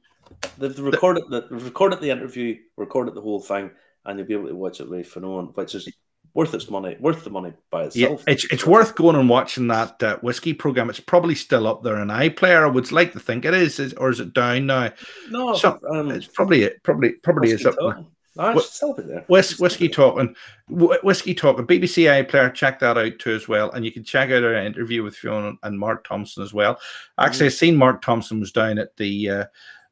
[0.57, 3.72] they've recorded the they've recorded the interview, recorded the whole thing,
[4.05, 5.89] and you'll be able to watch it right for no one, which is
[6.34, 8.24] worth its money, worth the money by itself.
[8.28, 10.89] Yeah, it's it's worth going and watching that uh, whiskey program.
[10.89, 12.63] It's probably still up there in iPlayer.
[12.63, 14.91] I would like to think it is, is or is it down now?
[15.30, 16.84] no, so- um, It's probably it.
[16.84, 18.03] Probably probably is up there.
[18.36, 18.53] Talking.
[18.53, 19.25] No, Wh- it's still be there.
[19.27, 20.36] Whis- whiskey talking,
[20.67, 21.65] Wh- whiskey talking.
[21.67, 25.03] BBC iPlayer, check that out too as well, and you can check out our interview
[25.03, 26.79] with Fionnán and Mark Thompson as well.
[27.19, 29.45] Actually, I've seen Mark Thompson was down at the uh,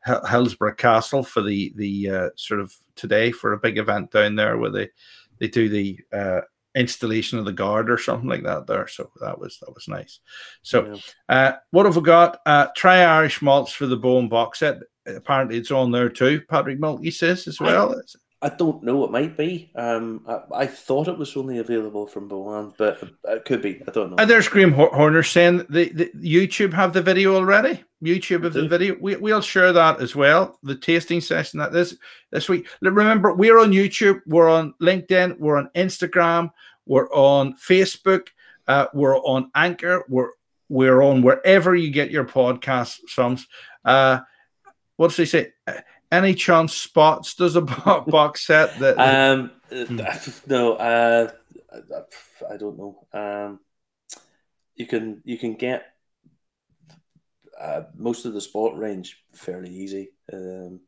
[0.05, 4.35] Hil- Hillsborough Castle for the the uh, sort of today for a big event down
[4.35, 4.89] there where they
[5.39, 6.41] they do the uh,
[6.75, 8.87] installation of the guard or something like that there.
[8.87, 10.19] So that was that was nice.
[10.61, 10.81] So.
[10.81, 10.95] there.
[11.27, 12.39] Uh, what have we got?
[12.45, 14.77] Uh, try Irish malts for the Boann box set.
[15.05, 16.41] Apparently, it's on there too.
[16.49, 17.95] Patrick Mulkey says as well.
[17.97, 18.01] I
[18.47, 19.03] don't know.
[19.03, 19.69] It might be.
[19.75, 23.81] Um, I, I thought it was only available from Boann, but it could be.
[23.85, 24.15] I don't know.
[24.17, 27.83] And there's Graham Hor- Horner saying the, the YouTube have the video already.
[28.01, 28.95] YouTube of the video.
[29.01, 30.57] We, we'll share that as well.
[30.63, 31.97] The tasting session that this
[32.31, 32.67] this week.
[32.81, 34.21] Remember, we're on YouTube.
[34.25, 35.37] We're on LinkedIn.
[35.37, 36.51] We're on Instagram.
[36.85, 38.27] We're on Facebook.
[38.69, 40.05] Uh, we're on Anchor.
[40.07, 40.29] We're
[40.69, 43.47] we're on wherever you get your podcast songs.
[43.83, 44.19] Uh,
[44.97, 45.51] does he say?
[46.11, 49.99] Uh, Any chance Spots does a box set that Um, Hmm.
[50.47, 51.31] no, uh,
[52.51, 53.07] I don't know.
[53.13, 53.59] Um,
[54.75, 55.83] you can you can get
[57.59, 60.11] uh, most of the Spot range fairly easy.
[60.31, 60.81] Um,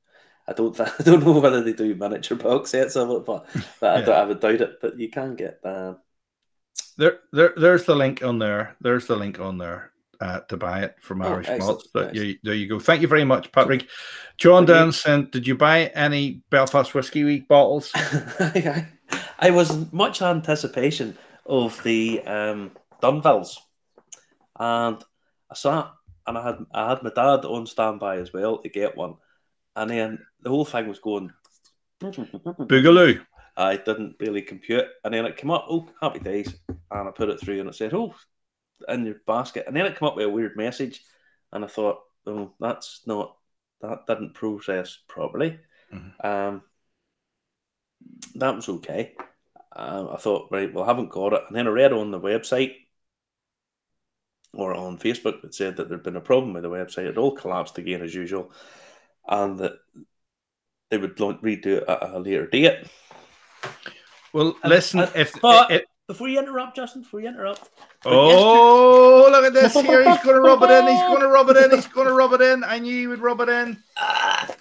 [0.48, 3.48] I don't th- I don't know whether they do miniature box sets of it, but,
[3.80, 4.82] but I, don't, have a doubt it.
[4.82, 5.98] But you can get um,
[6.98, 8.76] There, there, there's the link on there.
[8.82, 9.91] There's the link on there
[10.22, 11.88] uh, to buy it from Oh, Irish excellent, Malts.
[11.94, 12.80] But you, there you go.
[12.80, 13.88] Thank you very much, Patrick.
[14.38, 14.84] John Thank you.
[14.84, 15.32] Dan sent.
[15.32, 17.92] Did you buy any Belfast Whiskey Week bottles?
[17.96, 18.88] I,
[19.40, 23.58] I was much anticipation of the um, Dunvilles,
[24.60, 25.04] and
[25.50, 25.92] I sat
[26.28, 29.16] and I had I had my dad on standby as well to get one,
[29.76, 31.32] and then the whole thing was going.
[32.02, 33.24] Boogaloo.
[33.58, 35.66] I didn't really compute, and then it came up.
[35.70, 36.56] Oh, happy days!
[36.70, 38.16] And I put it through, and it said, "Oh,
[38.88, 41.04] in your basket." And then it came up with a weird message,
[41.52, 43.38] and I thought, "Oh, that's not
[43.82, 45.60] that didn't process properly."
[45.92, 46.26] Mhm.
[46.26, 46.64] Um,
[48.36, 49.16] that was okay.
[49.74, 52.20] Um, I thought, right, well, I haven't got it, and then I read on the
[52.20, 52.76] website
[54.54, 57.06] or on Facebook that said that there'd been a problem with the website.
[57.08, 58.52] It all collapsed again as usual,
[59.28, 59.74] and that
[60.90, 62.86] they would lo- redo it at a later date.
[64.34, 65.00] Well, Uh, listen.
[65.02, 67.70] uh, if, but- if Before you interrupt, Justin, before you interrupt,
[68.05, 70.03] oh, look at this here.
[70.09, 70.88] He's going to rub it in.
[70.88, 71.72] He's going to rub it in.
[71.72, 72.64] He's going to rub it in.
[72.66, 73.82] I knew he would rub it in.
[73.97, 74.53] ah,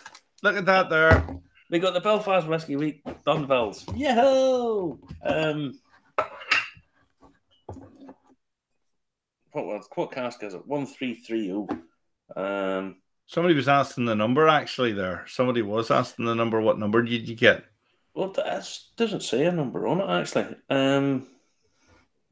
[0.44, 1.26] Look at that there.
[1.68, 3.84] we got the Belfast Whiskey Week Dunvilles.
[3.98, 5.00] Yo!
[5.24, 5.78] Um,
[9.52, 10.66] what was what cask is it?
[10.66, 11.66] One three three zero.
[12.36, 12.96] Um,
[13.26, 15.24] Somebody was asking the number actually there.
[15.28, 16.60] Somebody was asking the number.
[16.60, 17.64] What number did you get?
[18.14, 20.56] well, that doesn't say a number on it actually.
[20.68, 21.26] Um,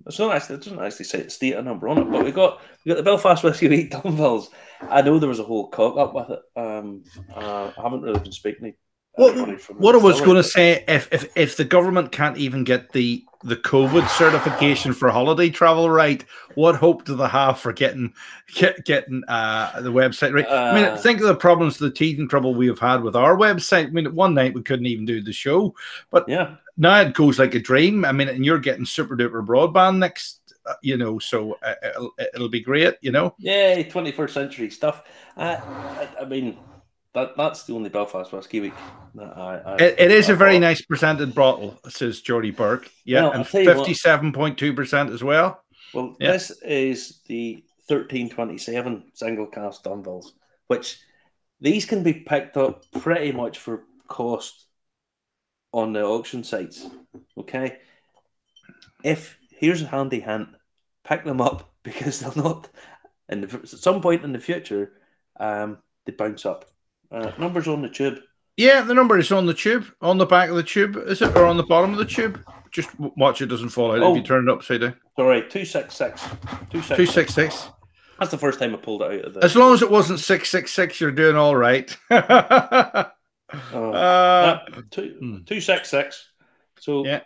[0.06, 0.56] it's not actually.
[0.56, 2.10] It doesn't actually say state a number on it.
[2.10, 4.48] But we got we got the Belfast Whiskey Week Dunvilles.
[4.88, 6.40] I know there was a whole cock up with it.
[6.56, 8.74] Um, uh, I haven't really been speaking
[9.18, 12.12] What, anybody from the what I was going to say, if, if if the government
[12.12, 17.28] can't even get the the COVID certification for holiday travel right, what hope do they
[17.28, 18.12] have for getting
[18.54, 20.48] get, getting uh, the website right?
[20.48, 23.36] I mean, Uh, think of the problems, the teething trouble we have had with our
[23.36, 23.86] website.
[23.86, 25.74] I mean, one night we couldn't even do the show,
[26.10, 26.56] but Yeah.
[26.76, 28.04] now it goes like a dream.
[28.04, 32.12] I mean, and you're getting super duper broadband next, uh, you know, so uh, it'll,
[32.34, 33.34] it'll be great, you know.
[33.38, 35.04] Yeah, 21st century stuff.
[35.36, 36.58] Uh, I, I mean,
[37.14, 38.74] that that's the only Belfast Whiskey Week
[39.14, 39.58] that I.
[39.58, 40.60] I It, it is I a very bought.
[40.60, 42.90] nice presented bottle, says Jordy Burke.
[43.04, 43.76] Yeah, Well, and I'll tell you what.
[43.78, 45.62] fifty-seven point two percent as well.
[45.94, 46.32] Well, Yeah.
[46.32, 50.32] this is the 1327 single cask Dunvilles,
[50.66, 50.98] which
[51.60, 54.66] these can be picked up pretty much for cost
[55.72, 56.86] on the auction sites.
[57.38, 57.78] Okay.
[59.02, 60.48] If here's a handy hint,
[61.04, 62.68] pick them up because they'll not,
[63.28, 64.92] And at some point in the future,
[65.40, 66.66] um, they bounce up.
[67.10, 68.18] Uh, numbers on the tube.
[68.56, 71.34] Yeah, the number is on the tube, on the back of the tube, is it,
[71.36, 72.42] or on the bottom of the tube?
[72.70, 74.10] Just watch it doesn't fall out Oh.
[74.10, 74.94] if you turn it upside down.
[75.16, 76.20] Sorry, 266.
[76.70, 76.96] 266.
[76.96, 77.68] Two six six.
[78.18, 79.44] That's the first time I pulled it out of the.
[79.44, 81.96] As long as it wasn't six six six, you're doing all right.
[82.10, 83.04] uh,
[83.72, 83.92] Oh.
[83.92, 84.58] Uh,
[84.90, 85.36] two, hmm.
[85.46, 86.26] 266.
[86.80, 87.20] So, Yeah.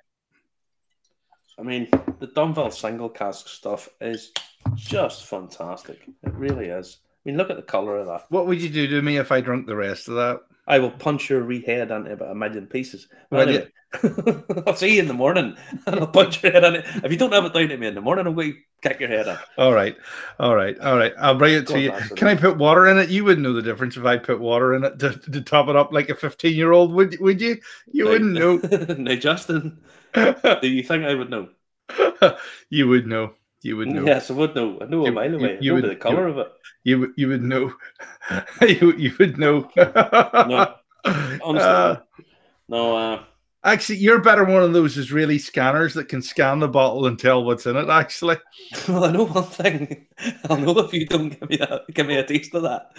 [1.59, 1.89] I mean,
[2.21, 4.33] the Dunville single cask stuff is
[4.77, 6.01] just fantastic.
[6.23, 6.99] It really is.
[7.25, 8.27] I mean, look at the colour of that.
[8.31, 10.41] what would you do to me if I drunk the rest of that?
[10.67, 13.09] I will punch your wee head into about a million pieces.
[13.33, 13.69] Anyway,
[14.67, 15.57] I'll see you in the morning
[15.87, 16.85] and I'll punch your head in it.
[17.05, 18.59] If you don't have it down to me in the morning, I'm going to
[18.89, 19.37] kick your head in.
[19.59, 19.97] All right,
[20.39, 21.13] all right, all right.
[21.19, 21.93] I'll bring it to you.
[22.17, 23.11] Can I put water in it?
[23.11, 25.77] You wouldn't know the difference if I put water in it to, to top it
[25.77, 26.93] up like a fifteen-year-old.
[26.93, 27.59] Would would you?
[27.91, 28.57] You wouldn't know.
[28.99, 29.81] no, Justin,
[30.15, 31.49] do you think I would know?
[32.71, 33.35] you would know.
[33.63, 34.05] You would know.
[34.05, 34.79] Yes, I would know.
[34.81, 35.59] I know You- a mile you- away.
[35.61, 36.49] you know would- the colour of it.
[36.85, 37.73] You would- you would know.
[38.63, 39.71] you you would know.
[39.77, 40.75] No,
[41.43, 41.61] honestly.
[41.61, 41.97] Uh,
[42.69, 43.23] No, uh,
[43.65, 47.45] actually, you're better one of those Israeli scanners that can scan the bottle and tell
[47.45, 47.89] what's in it.
[47.89, 48.37] Actually,
[48.89, 50.07] well, I know one thing.
[50.51, 52.93] I'll know if you don't give me a give me a taste of that.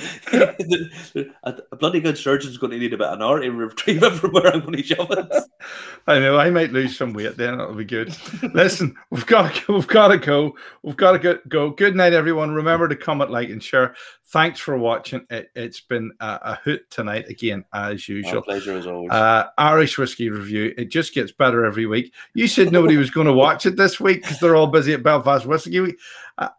[1.43, 4.13] a, bloody good surgeon's going to need a bit of an hour to retrieve it
[4.13, 5.31] from where I'm going to shove it.
[6.07, 7.37] I know I might lose some weight.
[7.37, 8.15] Then That'll be good.
[8.53, 10.55] Listen, we've got to go, we've got to go.
[10.81, 11.39] We've got to.
[11.47, 11.69] Go.
[11.71, 12.51] Good night, everyone.
[12.51, 13.95] Remember to comment, like, and share.
[14.27, 15.25] Thanks for watching.
[15.29, 18.35] It, has been a, a, hoot tonight again, as usual.
[18.35, 19.11] My pleasure as always.
[19.11, 20.73] Uh, Irish whiskey review.
[20.77, 22.13] It just gets better every week.
[22.33, 25.03] You said nobody was going to watch it this week because they're all busy at
[25.03, 25.99] Belfast Whiskey Week.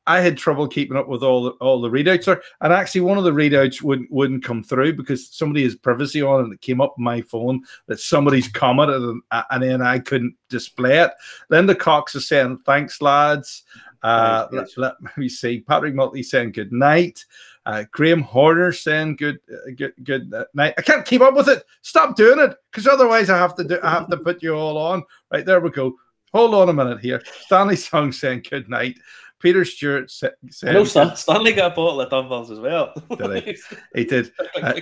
[0.07, 3.19] I had trouble keeping up with all the, all the readouts there, and actually one
[3.19, 6.81] of the readouts wouldn't wouldn't come through because somebody has privacy on, and it came
[6.81, 11.11] up on my phone that somebody's commented, and, and then I couldn't display it.
[11.51, 13.65] Linda Cox is saying thanks, lads.
[14.05, 15.61] Uh, let, let, me see.
[15.61, 17.25] Patrick Multley saying good night.
[17.67, 20.75] Uh, Graham Horner saying good, uh, good, good night.
[20.77, 21.65] I can't keep up with it.
[21.83, 23.79] Stop doing it, because otherwise I have to do.
[23.83, 25.03] I have to put you all on.
[25.33, 25.95] Right there we go.
[26.33, 27.23] Hold on a minute here.
[27.43, 28.99] Stanley Song saying good night.
[29.45, 30.33] Peter Stewart said.
[30.63, 32.95] No, Stanley got a bottle of Dunvilles as well.
[33.19, 33.57] Did he?
[33.95, 34.33] he did.
[34.63, 34.81] Uh,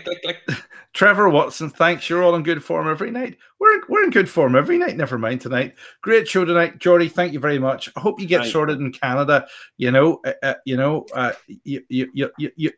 [0.92, 2.08] Trevor Watson, thanks.
[2.08, 3.38] You're all in good form every night.
[3.58, 4.96] We're, we're in good form every night.
[4.96, 5.74] Never mind tonight.
[6.00, 7.08] Great show tonight, Jordy.
[7.08, 7.90] Thank you very much.
[7.96, 9.48] I hope you get sorted in Canada.
[9.78, 11.32] You know, uh, uh, you know, uh,
[11.64, 12.70] you, you, you, you, you,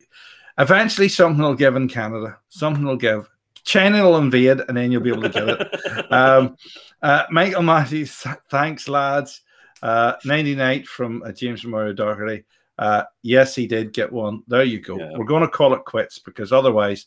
[0.57, 2.39] eventually something will give in Canada.
[2.49, 3.28] Something will give.
[3.64, 6.11] China will invade, and then you'll be able to get it.
[6.12, 6.57] um,
[7.03, 9.43] uh, Michael Matthews, thanks, lads.
[9.85, 12.45] Uh, 99 from uh, James Mario Doherty.
[12.78, 14.43] Uh, yes, he did get one.
[14.49, 14.99] There you go.
[14.99, 15.12] Yeah.
[15.16, 17.07] We're going to call it quits because otherwise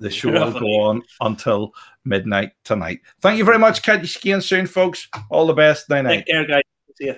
[0.00, 1.72] the show will go on until
[2.04, 3.00] midnight tonight.
[3.22, 3.82] Thank you very much.
[3.82, 5.08] Catch you again soon, folks.
[5.30, 5.88] All the best.
[5.88, 6.16] Night night.
[6.18, 6.62] Take care, guys.
[6.96, 7.16] See you.